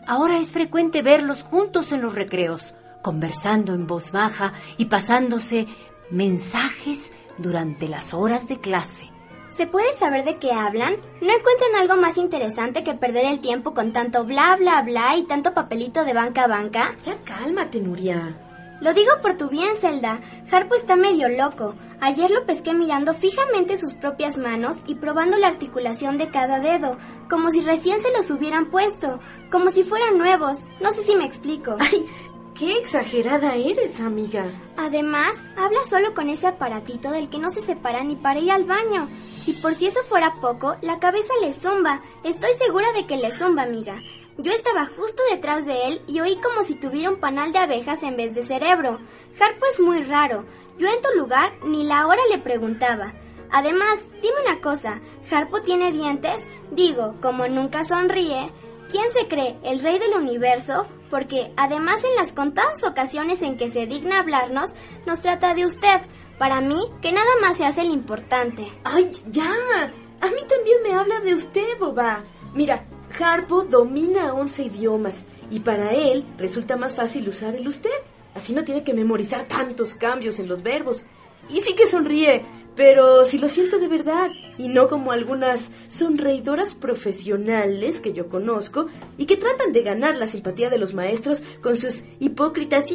[0.06, 5.68] Ahora es frecuente verlos juntos en los recreos, conversando en voz baja y pasándose
[6.10, 9.10] mensajes durante las horas de clase.
[9.52, 10.96] ¿Se puede saber de qué hablan?
[11.22, 15.24] ¿No encuentran algo más interesante que perder el tiempo con tanto bla bla bla y
[15.24, 16.96] tanto papelito de banca a banca?
[17.04, 18.38] Ya cálmate, Nuria.
[18.80, 20.22] Lo digo por tu bien, Zelda.
[20.50, 21.76] Harpo está medio loco.
[22.00, 26.98] Ayer lo pesqué mirando fijamente sus propias manos y probando la articulación de cada dedo,
[27.30, 29.20] como si recién se los hubieran puesto,
[29.52, 30.66] como si fueran nuevos.
[30.80, 31.76] No sé si me explico.
[31.78, 32.06] Ay,
[32.58, 34.46] qué exagerada eres, amiga.
[34.78, 38.66] Además, habla solo con ese aparatito del que no se separa ni para ir al
[38.66, 39.08] baño.
[39.48, 42.02] Y por si eso fuera poco, la cabeza le zumba.
[42.24, 44.02] Estoy segura de que le zumba, amiga.
[44.38, 48.02] Yo estaba justo detrás de él y oí como si tuviera un panal de abejas
[48.04, 49.00] en vez de cerebro.
[49.40, 50.46] Harpo es muy raro.
[50.78, 53.14] Yo en tu lugar ni la hora le preguntaba.
[53.52, 56.38] Además, dime una cosa, ¿Harpo tiene dientes?
[56.72, 58.50] Digo, como nunca sonríe,
[58.92, 60.86] ¿quién se cree el rey del universo?
[61.10, 64.72] Porque además en las contadas ocasiones en que se digna hablarnos,
[65.06, 66.02] nos trata de usted.
[66.38, 68.68] Para mí, que nada más se hace el importante.
[68.84, 69.52] ¡Ay, ya!
[70.22, 72.24] A mí también me habla de usted, boba.
[72.54, 72.86] Mira,
[73.20, 77.90] Harpo domina 11 idiomas y para él resulta más fácil usar el usted.
[78.36, 81.04] Así no tiene que memorizar tantos cambios en los verbos.
[81.50, 82.46] Y sí que sonríe,
[82.76, 88.88] pero si lo siento de verdad y no como algunas sonreidoras profesionales que yo conozco
[89.18, 92.86] y que tratan de ganar la simpatía de los maestros con sus hipócritas.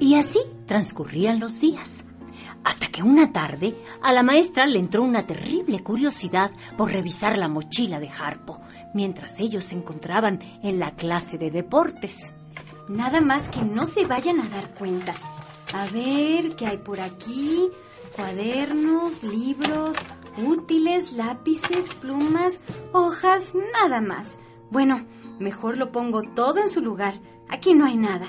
[0.00, 2.04] Y así transcurrían los días,
[2.62, 7.48] hasta que una tarde a la maestra le entró una terrible curiosidad por revisar la
[7.48, 8.60] mochila de Harpo,
[8.94, 12.32] mientras ellos se encontraban en la clase de deportes.
[12.88, 15.12] Nada más que no se vayan a dar cuenta.
[15.74, 17.68] A ver, ¿qué hay por aquí?
[18.14, 19.96] Cuadernos, libros,
[20.38, 22.60] útiles, lápices, plumas,
[22.92, 24.38] hojas, nada más.
[24.70, 25.04] Bueno,
[25.38, 27.14] mejor lo pongo todo en su lugar.
[27.48, 28.26] Aquí no hay nada.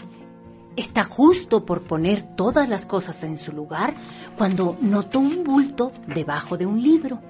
[0.75, 3.95] Está justo por poner todas las cosas en su lugar
[4.37, 7.21] cuando notó un bulto debajo de un libro.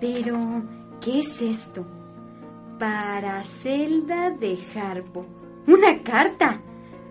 [0.00, 0.62] Pero,
[1.00, 2.03] ¿qué es esto?
[2.78, 5.26] Para Zelda de Harpo.
[5.66, 6.60] ¡Una carta!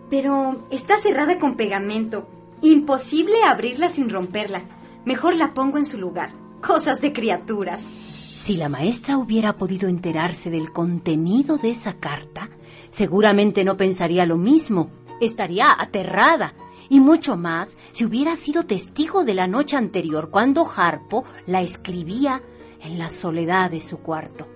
[0.09, 2.27] Pero está cerrada con pegamento.
[2.61, 4.63] Imposible abrirla sin romperla.
[5.05, 6.31] Mejor la pongo en su lugar.
[6.61, 7.81] Cosas de criaturas.
[7.81, 12.49] Si la maestra hubiera podido enterarse del contenido de esa carta,
[12.89, 14.89] seguramente no pensaría lo mismo
[15.25, 16.53] estaría aterrada.
[16.89, 22.41] Y mucho más si hubiera sido testigo de la noche anterior cuando Harpo la escribía
[22.81, 24.47] en la soledad de su cuarto.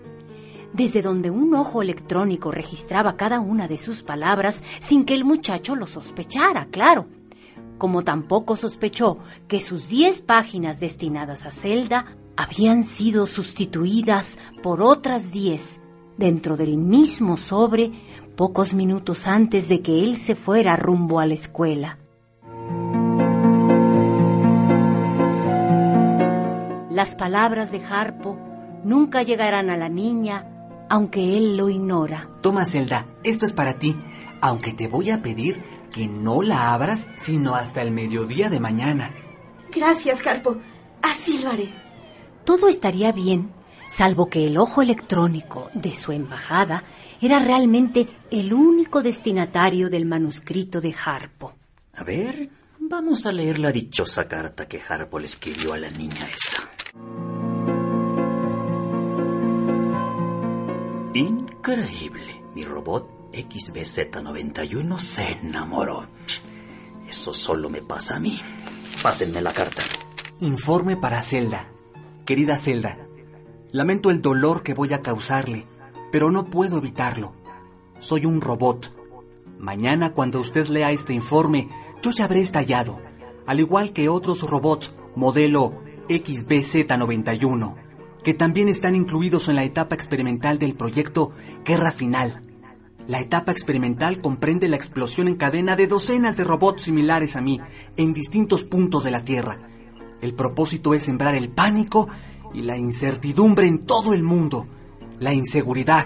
[0.74, 5.76] Desde donde un ojo electrónico registraba cada una de sus palabras sin que el muchacho
[5.76, 7.08] lo sospechara, claro.
[7.78, 9.18] Como tampoco sospechó
[9.48, 15.82] que sus diez páginas destinadas a Zelda habían sido sustituidas por otras diez
[16.18, 17.92] dentro del mismo sobre
[18.36, 21.98] pocos minutos antes de que él se fuera rumbo a la escuela.
[26.92, 28.38] Las palabras de Harpo
[28.84, 30.57] nunca llegarán a la niña,
[30.90, 32.30] aunque él lo ignora.
[32.42, 33.96] Toma, Zelda, esto es para ti,
[34.42, 39.14] aunque te voy a pedir que no la abras sino hasta el mediodía de mañana.
[39.74, 40.58] Gracias, Harpo.
[41.02, 41.70] Así lo haré.
[42.44, 43.52] Todo estaría bien
[43.88, 46.84] salvo que el ojo electrónico de su embajada
[47.22, 51.56] era realmente el único destinatario del manuscrito de Harpo.
[51.96, 52.50] A ver,
[52.80, 57.27] vamos a leer la dichosa carta que Harpo le escribió a la niña esa.
[61.14, 66.06] Increíble, mi robot XBZ91 se enamoró.
[67.08, 68.40] Eso solo me pasa a mí.
[69.02, 69.84] Pásenme la carta.
[70.40, 71.68] Informe para Zelda.
[72.26, 72.98] Querida Zelda,
[73.72, 75.68] Lamento el dolor que voy a causarle,
[76.10, 77.34] pero no puedo evitarlo.
[78.00, 78.94] Soy un robot.
[79.60, 81.68] Mañana cuando usted lea este informe,
[82.02, 83.02] yo ya habré estallado,
[83.46, 85.74] al igual que otros robots modelo
[86.08, 87.76] XBZ91,
[88.28, 91.32] que también están incluidos en la etapa experimental del proyecto
[91.64, 92.42] Guerra Final.
[93.08, 97.62] La etapa experimental comprende la explosión en cadena de docenas de robots similares a mí
[97.96, 99.60] en distintos puntos de la Tierra.
[100.22, 102.10] El propósito es sembrar el pánico
[102.54, 104.68] y la incertidumbre en todo el mundo,
[105.22, 106.06] la inseguridad.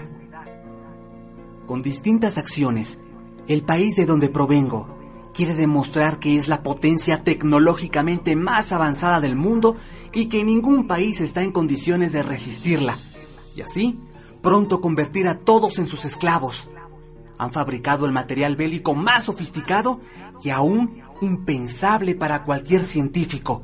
[1.66, 3.00] Con distintas acciones,
[3.48, 5.01] el país de donde provengo
[5.34, 9.76] quiere demostrar que es la potencia tecnológicamente más avanzada del mundo
[10.12, 12.96] y que ningún país está en condiciones de resistirla.
[13.56, 13.98] Y así,
[14.42, 16.68] pronto convertir a todos en sus esclavos.
[17.38, 20.00] Han fabricado el material bélico más sofisticado
[20.42, 23.62] y aún impensable para cualquier científico.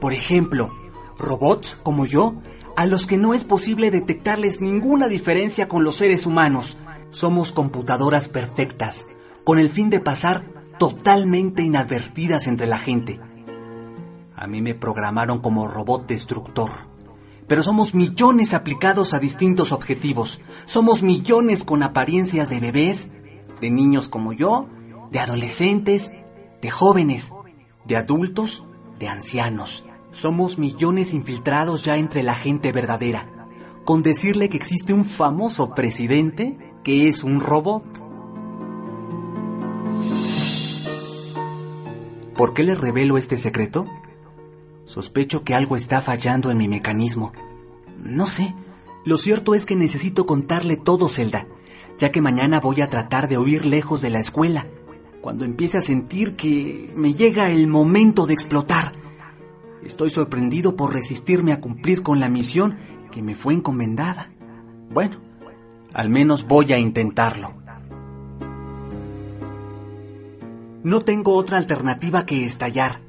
[0.00, 0.72] Por ejemplo,
[1.18, 2.34] robots como yo,
[2.76, 6.78] a los que no es posible detectarles ninguna diferencia con los seres humanos.
[7.10, 9.06] Somos computadoras perfectas,
[9.44, 13.20] con el fin de pasar totalmente inadvertidas entre la gente.
[14.34, 16.70] A mí me programaron como robot destructor,
[17.46, 20.40] pero somos millones aplicados a distintos objetivos.
[20.64, 23.10] Somos millones con apariencias de bebés,
[23.60, 24.70] de niños como yo,
[25.10, 26.12] de adolescentes,
[26.62, 27.34] de jóvenes,
[27.84, 28.64] de adultos,
[28.98, 29.84] de ancianos.
[30.12, 33.28] Somos millones infiltrados ya entre la gente verdadera,
[33.84, 37.84] con decirle que existe un famoso presidente que es un robot.
[42.40, 43.84] ¿Por qué le revelo este secreto?
[44.86, 47.34] Sospecho que algo está fallando en mi mecanismo.
[48.02, 48.54] No sé.
[49.04, 51.46] Lo cierto es que necesito contarle todo, Zelda,
[51.98, 54.68] ya que mañana voy a tratar de huir lejos de la escuela,
[55.20, 58.94] cuando empiece a sentir que me llega el momento de explotar.
[59.84, 62.78] Estoy sorprendido por resistirme a cumplir con la misión
[63.12, 64.32] que me fue encomendada.
[64.90, 65.18] Bueno,
[65.92, 67.59] al menos voy a intentarlo.
[70.82, 73.00] No tengo otra alternativa que estallar,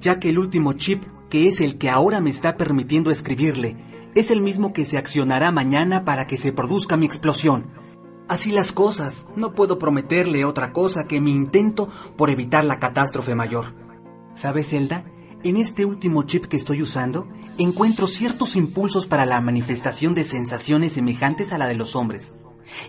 [0.00, 3.76] ya que el último chip, que es el que ahora me está permitiendo escribirle,
[4.16, 7.70] es el mismo que se accionará mañana para que se produzca mi explosión.
[8.28, 13.36] Así las cosas, no puedo prometerle otra cosa que mi intento por evitar la catástrofe
[13.36, 13.74] mayor.
[14.34, 15.04] ¿Sabes, Zelda?
[15.44, 17.28] En este último chip que estoy usando,
[17.58, 22.32] encuentro ciertos impulsos para la manifestación de sensaciones semejantes a la de los hombres.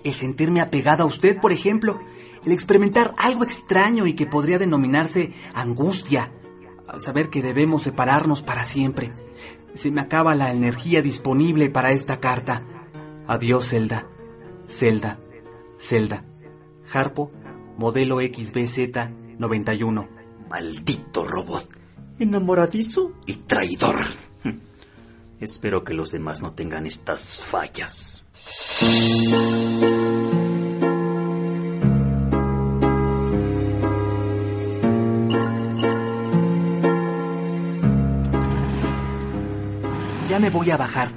[0.03, 1.99] El sentirme apegado a usted, por ejemplo,
[2.45, 6.31] el experimentar algo extraño y que podría denominarse angustia,
[6.87, 9.11] al saber que debemos separarnos para siempre.
[9.73, 12.63] Se me acaba la energía disponible para esta carta.
[13.27, 14.07] Adiós, Zelda.
[14.67, 15.19] Zelda.
[15.79, 16.23] Zelda.
[16.91, 17.31] Harpo,
[17.77, 20.07] modelo XBZ 91.
[20.49, 21.69] Maldito robot.
[22.19, 23.95] Enamoradizo y traidor.
[25.39, 28.25] Espero que los demás no tengan estas fallas.
[40.27, 41.11] Ya me voy a bajar.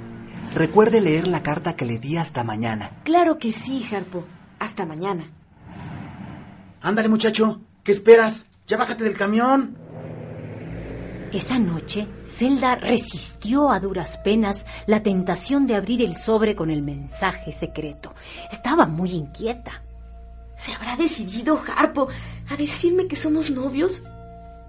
[0.53, 3.01] Recuerde leer la carta que le di hasta mañana.
[3.03, 4.25] Claro que sí, Harpo.
[4.59, 5.31] Hasta mañana.
[6.81, 7.61] Ándale, muchacho.
[7.83, 8.45] ¿Qué esperas?
[8.67, 9.77] Ya bájate del camión.
[11.35, 16.81] Esa noche, Zelda resistió a duras penas la tentación de abrir el sobre con el
[16.81, 18.13] mensaje secreto.
[18.49, 19.83] Estaba muy inquieta.
[20.55, 22.07] ¿Se habrá decidido Harpo
[22.49, 24.01] a decirme que somos novios?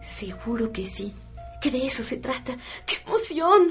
[0.02, 1.14] Seguro que sí.
[1.60, 2.56] Que de eso se trata.
[2.84, 3.70] ¡Qué emoción!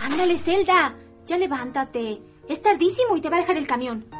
[0.00, 0.96] Ándale, Zelda.
[1.26, 2.22] Ya levántate.
[2.48, 4.15] Es tardísimo y te va a dejar el camión.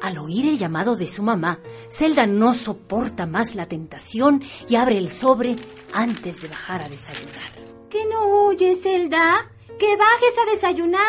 [0.00, 1.60] Al oír el llamado de su mamá,
[1.90, 5.56] Zelda no soporta más la tentación y abre el sobre
[5.92, 7.52] antes de bajar a desayunar.
[7.88, 9.50] ¿Qué no oyes, Zelda?
[9.78, 11.00] ¡Que bajes a desayunar!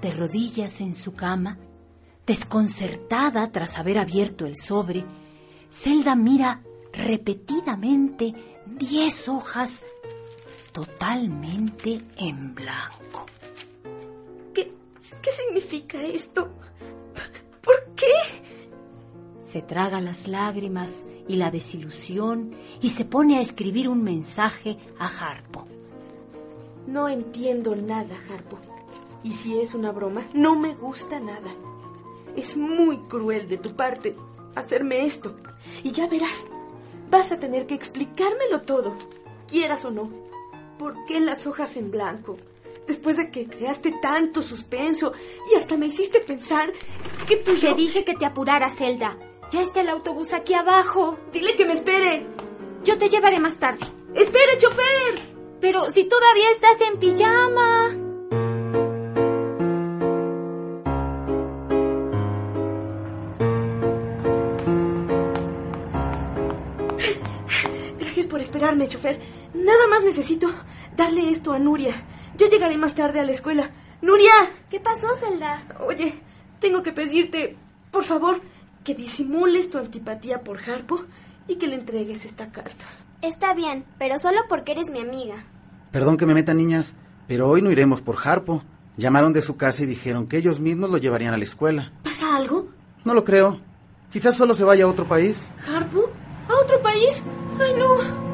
[0.00, 1.58] De rodillas en su cama,
[2.26, 5.04] desconcertada tras haber abierto el sobre,
[5.70, 6.62] Zelda mira
[6.92, 8.34] repetidamente
[8.66, 9.84] diez hojas
[10.72, 13.26] totalmente en blanco.
[14.54, 14.72] ¿Qué,
[15.22, 16.50] qué significa esto?
[17.62, 18.12] ¿Por qué?
[19.40, 25.06] Se traga las lágrimas y la desilusión y se pone a escribir un mensaje a
[25.06, 25.66] Harpo.
[26.86, 28.58] No entiendo nada, Harpo.
[29.22, 31.50] Y si es una broma, no me gusta nada.
[32.36, 34.16] Es muy cruel de tu parte
[34.54, 35.36] hacerme esto.
[35.82, 36.46] Y ya verás,
[37.10, 38.96] vas a tener que explicármelo todo,
[39.46, 40.10] quieras o no.
[40.78, 42.36] ¿Por qué las hojas en blanco?
[42.90, 45.12] Después de que creaste tanto suspenso
[45.48, 46.72] y hasta me hiciste pensar
[47.28, 47.56] que tú...
[47.56, 49.16] Te dije que te apuraras, Zelda.
[49.52, 51.16] Ya está el autobús aquí abajo.
[51.32, 52.26] Dile que me espere.
[52.82, 53.86] Yo te llevaré más tarde.
[54.12, 55.36] ¡Espere, chofer!
[55.60, 57.96] Pero si todavía estás en pijama.
[68.00, 69.20] Gracias por esperarme, chofer.
[69.54, 70.50] Nada más necesito
[70.96, 71.94] darle esto a Nuria.
[72.40, 73.68] Yo llegaré más tarde a la escuela.
[74.00, 74.32] ¡Nuria!
[74.70, 75.62] ¿Qué pasó, Zelda?
[75.86, 76.14] Oye,
[76.58, 77.58] tengo que pedirte,
[77.90, 78.40] por favor,
[78.82, 81.04] que disimules tu antipatía por Harpo
[81.48, 82.86] y que le entregues esta carta.
[83.20, 85.44] Está bien, pero solo porque eres mi amiga.
[85.90, 86.94] Perdón que me meta, niñas,
[87.28, 88.64] pero hoy no iremos por Harpo.
[88.96, 91.92] Llamaron de su casa y dijeron que ellos mismos lo llevarían a la escuela.
[92.02, 92.70] ¿Pasa algo?
[93.04, 93.60] No lo creo.
[94.10, 95.52] Quizás solo se vaya a otro país.
[95.68, 96.10] ¿Harpo?
[96.48, 97.22] ¿A otro país?
[97.60, 98.29] ¡Ay, no!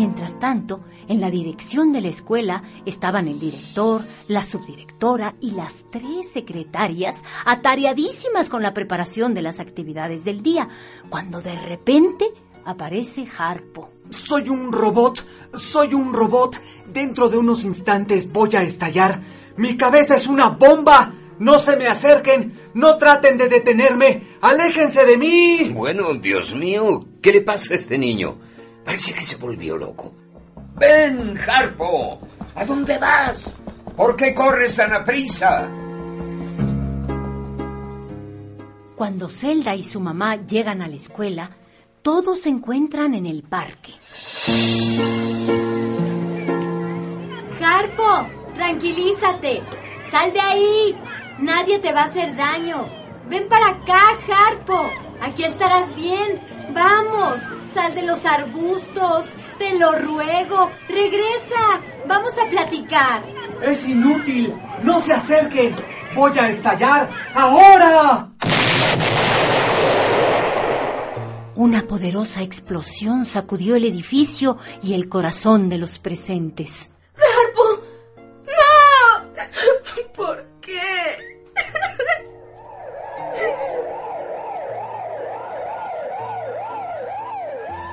[0.00, 5.84] Mientras tanto, en la dirección de la escuela estaban el director, la subdirectora y las
[5.92, 10.70] tres secretarias atareadísimas con la preparación de las actividades del día,
[11.10, 12.24] cuando de repente
[12.64, 13.90] aparece Harpo.
[14.08, 15.22] Soy un robot,
[15.58, 16.58] soy un robot.
[16.90, 19.20] Dentro de unos instantes voy a estallar.
[19.58, 21.12] Mi cabeza es una bomba.
[21.38, 25.72] No se me acerquen, no traten de detenerme, aléjense de mí.
[25.74, 28.38] Bueno, Dios mío, ¿qué le pasa a este niño?
[28.84, 30.12] Parece que se volvió loco.
[30.76, 32.20] Ven, Harpo.
[32.54, 33.54] ¿A dónde vas?
[33.96, 35.68] ¿Por qué corres tan aprisa?
[38.96, 41.50] Cuando Zelda y su mamá llegan a la escuela,
[42.02, 43.92] todos se encuentran en el parque.
[47.62, 49.62] Harpo, tranquilízate.
[50.10, 50.94] Sal de ahí.
[51.38, 52.86] Nadie te va a hacer daño.
[53.28, 54.90] Ven para acá, Harpo.
[55.22, 56.40] Aquí estarás bien.
[56.72, 57.40] Vamos,
[57.74, 59.26] sal de los arbustos.
[59.58, 60.70] Te lo ruego.
[60.88, 61.80] Regresa.
[62.06, 63.24] Vamos a platicar.
[63.62, 64.54] Es inútil.
[64.82, 65.76] No se acerquen.
[66.14, 68.30] Voy a estallar ahora.
[71.54, 76.90] Una poderosa explosión sacudió el edificio y el corazón de los presentes.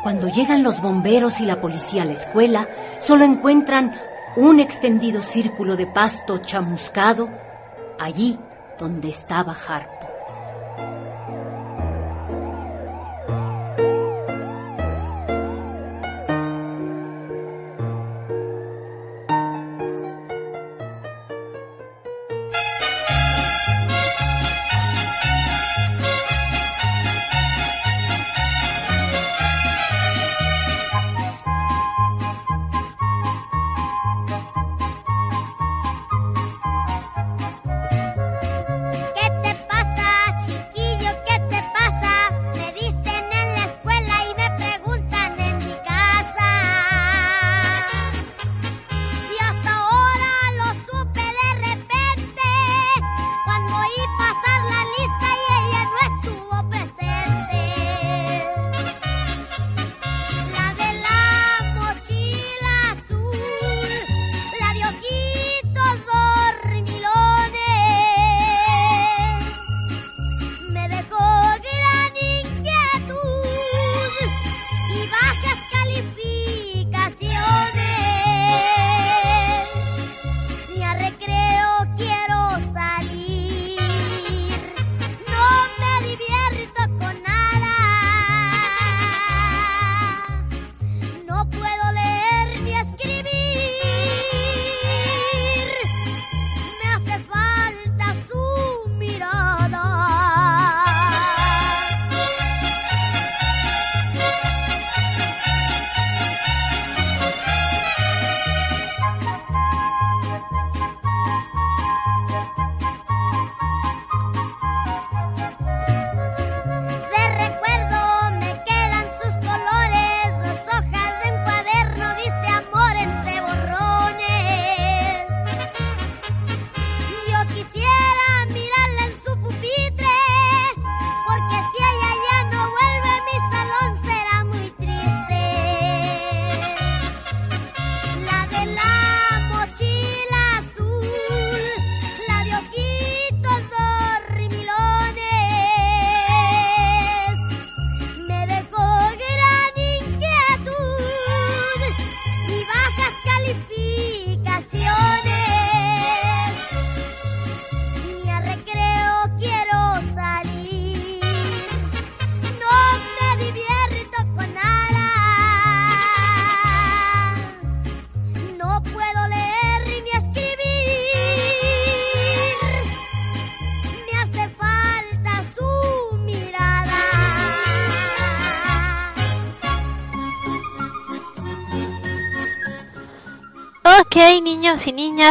[0.07, 2.69] Cuando llegan los bomberos y la policía a la escuela,
[2.99, 3.93] solo encuentran
[4.37, 7.27] un extendido círculo de pasto chamuscado
[7.99, 8.39] allí
[8.79, 9.96] donde estaba Harpo.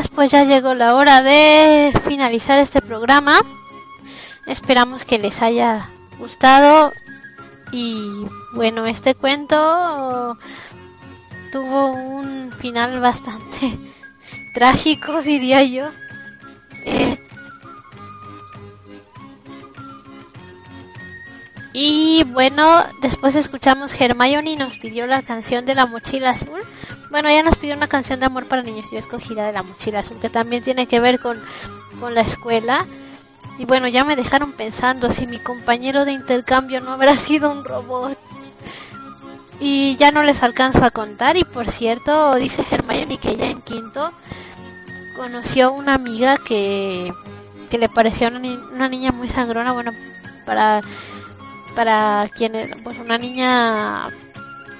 [0.04, 3.40] Y pues ya llegó la hora de finalizar este programa.
[4.46, 6.92] Esperamos que les haya gustado.
[7.72, 10.36] Y bueno, este cuento
[11.50, 13.78] tuvo un final bastante
[14.54, 15.86] trágico, diría yo.
[16.84, 17.18] Eh,
[21.72, 26.60] y bueno, después escuchamos Hermione nos pidió la canción de la mochila azul.
[27.16, 28.90] Bueno, ella nos pidió una canción de amor para niños.
[28.92, 31.40] Yo escogí la de la mochila azul, que también tiene que ver con,
[31.98, 32.84] con la escuela.
[33.58, 37.64] Y bueno, ya me dejaron pensando si mi compañero de intercambio no habrá sido un
[37.64, 38.18] robot.
[39.60, 41.38] Y ya no les alcanzo a contar.
[41.38, 44.12] Y por cierto, dice Hermione que ella en quinto
[45.16, 47.14] conoció una amiga que,
[47.70, 49.72] que le pareció una, ni- una niña muy sangrona.
[49.72, 49.92] Bueno,
[50.44, 50.82] para,
[51.74, 54.10] para quien era, pues una niña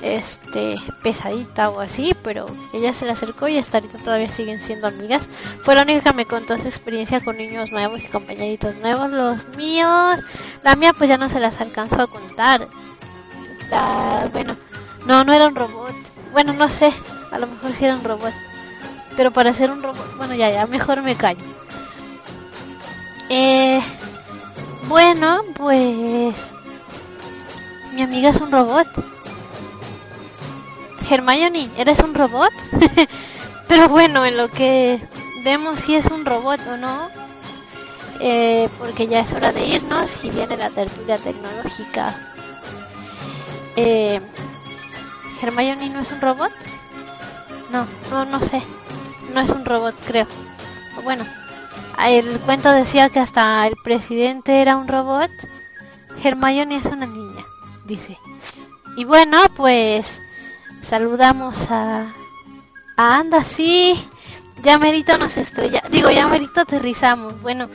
[0.03, 4.87] este pesadita o así, pero ella se le acercó y hasta ahorita todavía siguen siendo
[4.89, 5.29] amigas.
[5.63, 9.11] Fue la única que me contó su experiencia con niños nuevos y compañeritos nuevos.
[9.11, 10.17] Los míos,
[10.63, 12.69] la mía pues ya no se las alcanzó a contar.
[13.71, 14.57] La- bueno,
[15.07, 15.95] no, no era un robot.
[16.33, 16.93] Bueno, no sé,
[17.33, 18.33] a lo mejor sí era un robot.
[19.17, 21.45] Pero para ser un robot, bueno, ya, ya, mejor me callo.
[23.29, 23.81] Eh,
[24.89, 26.35] bueno, pues
[27.95, 28.87] Mi amiga es un robot.
[31.09, 32.53] Hermione, ¿eres un robot?
[33.69, 35.01] Pero bueno, en lo que
[35.45, 37.09] vemos si es un robot o no,
[38.21, 42.17] eh, porque ya es hora de irnos y viene la tertulia tecnológica.
[43.77, 44.21] Eh,
[45.43, 46.53] ¿Hermione no es un robot?
[47.71, 48.63] No, no, no sé.
[49.35, 50.27] No es un robot, creo.
[51.05, 51.25] Bueno,
[52.05, 55.31] el cuento decía que hasta el presidente era un robot.
[56.25, 57.45] Hermione es una niña,
[57.85, 58.19] dice.
[58.97, 60.23] Y bueno, pues
[60.87, 62.13] saludamos a,
[62.97, 64.09] a Anda, sí.
[64.63, 65.83] Ya merito nos estrella.
[65.91, 67.41] Digo, ya merito aterrizamos.
[67.43, 67.69] Bueno,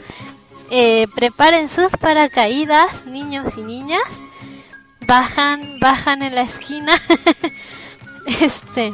[0.69, 4.01] eh, preparen sus paracaídas, niños y niñas.
[5.05, 6.99] Bajan, bajan en la esquina.
[8.41, 8.93] este.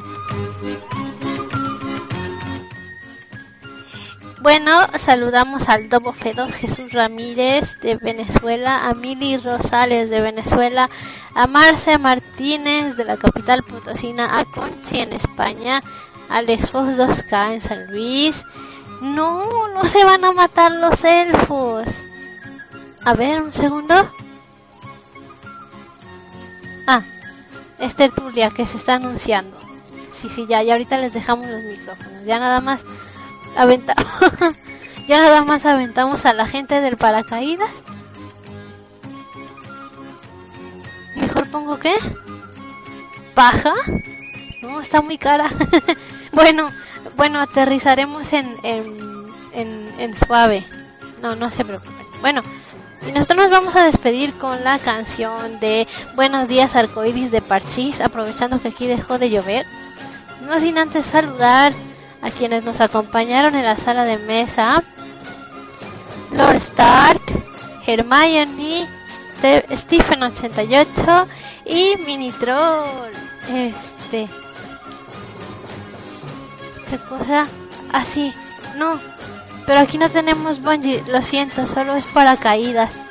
[4.48, 10.90] Bueno, saludamos al Dobo Fedos Jesús Ramírez de Venezuela, a Mili Rosales de Venezuela,
[11.36, 15.84] a Marce Martínez de la capital potosina, a Conchi en España,
[16.30, 18.46] a Fox 2K en San Luis.
[19.02, 21.86] No, no se van a matar los elfos.
[23.04, 24.10] A ver, un segundo.
[26.88, 27.04] Ah,
[27.80, 29.58] es tertulia que se está anunciando.
[30.14, 32.24] Sí, sí, ya, y ahorita les dejamos los micrófonos.
[32.24, 32.86] Ya nada más
[33.56, 34.06] aventamos.
[35.08, 37.70] ya nada más aventamos a la gente del paracaídas.
[41.16, 41.96] Mejor pongo qué?
[43.34, 43.74] ¿Paja?
[44.62, 45.50] No, está muy cara.
[46.32, 46.70] bueno,
[47.16, 48.96] bueno, aterrizaremos en, en,
[49.54, 50.66] en, en suave.
[51.22, 52.06] No, no se preocupen.
[52.22, 52.42] Bueno,
[53.08, 58.02] y nosotros nos vamos a despedir con la canción de Buenos días arcoíris de Parchís,
[58.02, 59.66] aprovechando que aquí dejó de llover.
[60.42, 61.74] No sin antes saludar
[62.28, 64.84] a quienes nos acompañaron en la sala de mesa.
[66.32, 67.22] Lord Stark,
[67.86, 68.88] Hermione,
[69.38, 71.28] Ste Stephen 88
[71.66, 73.12] y Mini Troll.
[73.50, 74.28] Este.
[76.90, 77.48] ¿Qué cosa?
[77.94, 78.34] Así.
[78.76, 79.00] no.
[79.66, 83.02] Pero aquí no tenemos bungee, lo siento, solo es para caídas.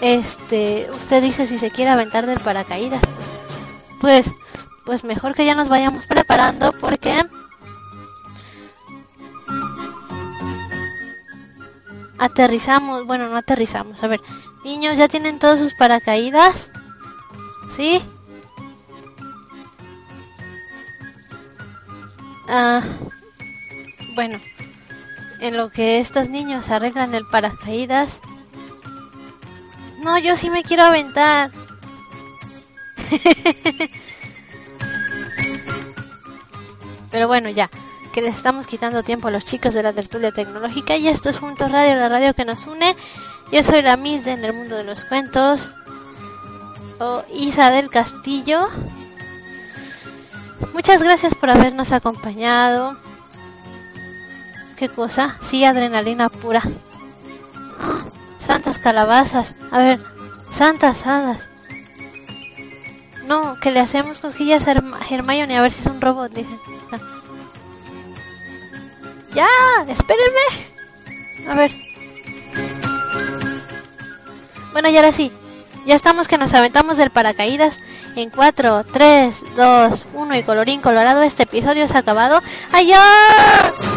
[0.00, 3.00] Este, usted dice si se quiere aventar del paracaídas.
[4.00, 4.26] Pues,
[4.84, 7.24] pues mejor que ya nos vayamos preparando porque
[12.18, 14.02] aterrizamos, bueno, no aterrizamos.
[14.02, 14.20] A ver,
[14.64, 16.70] niños, ¿ya tienen todos sus paracaídas?
[17.76, 18.00] ¿Sí?
[22.48, 22.82] Ah,
[24.14, 24.38] bueno,
[25.40, 28.20] en lo que estos niños arreglan el paracaídas.
[30.02, 31.50] No, yo sí me quiero aventar.
[37.14, 37.70] Pero bueno, ya,
[38.12, 41.38] que les estamos quitando tiempo a los chicos de la tertulia tecnológica y esto es
[41.38, 42.96] Juntos Radio, la radio que nos une.
[43.52, 45.70] Yo soy la Miss de En el Mundo de los Cuentos,
[46.98, 48.66] o Isa del Castillo.
[50.72, 52.98] Muchas gracias por habernos acompañado.
[54.76, 55.36] ¿Qué cosa?
[55.40, 56.62] Sí, adrenalina pura.
[58.38, 59.54] Santas calabazas.
[59.70, 60.00] A ver,
[60.50, 61.48] santas hadas.
[63.26, 64.72] No, que le hacemos cosquillas a
[65.08, 66.58] Hermione a ver si es un robot, dicen.
[69.34, 69.48] Ya,
[69.88, 71.48] espérenme.
[71.48, 71.72] A ver.
[74.72, 75.32] Bueno, y ahora sí.
[75.86, 77.80] Ya estamos que nos aventamos del paracaídas
[78.14, 81.22] en 4, 3, 2, 1 y colorín colorado.
[81.22, 82.40] Este episodio se ha acabado.
[82.72, 83.93] ¡Adiós!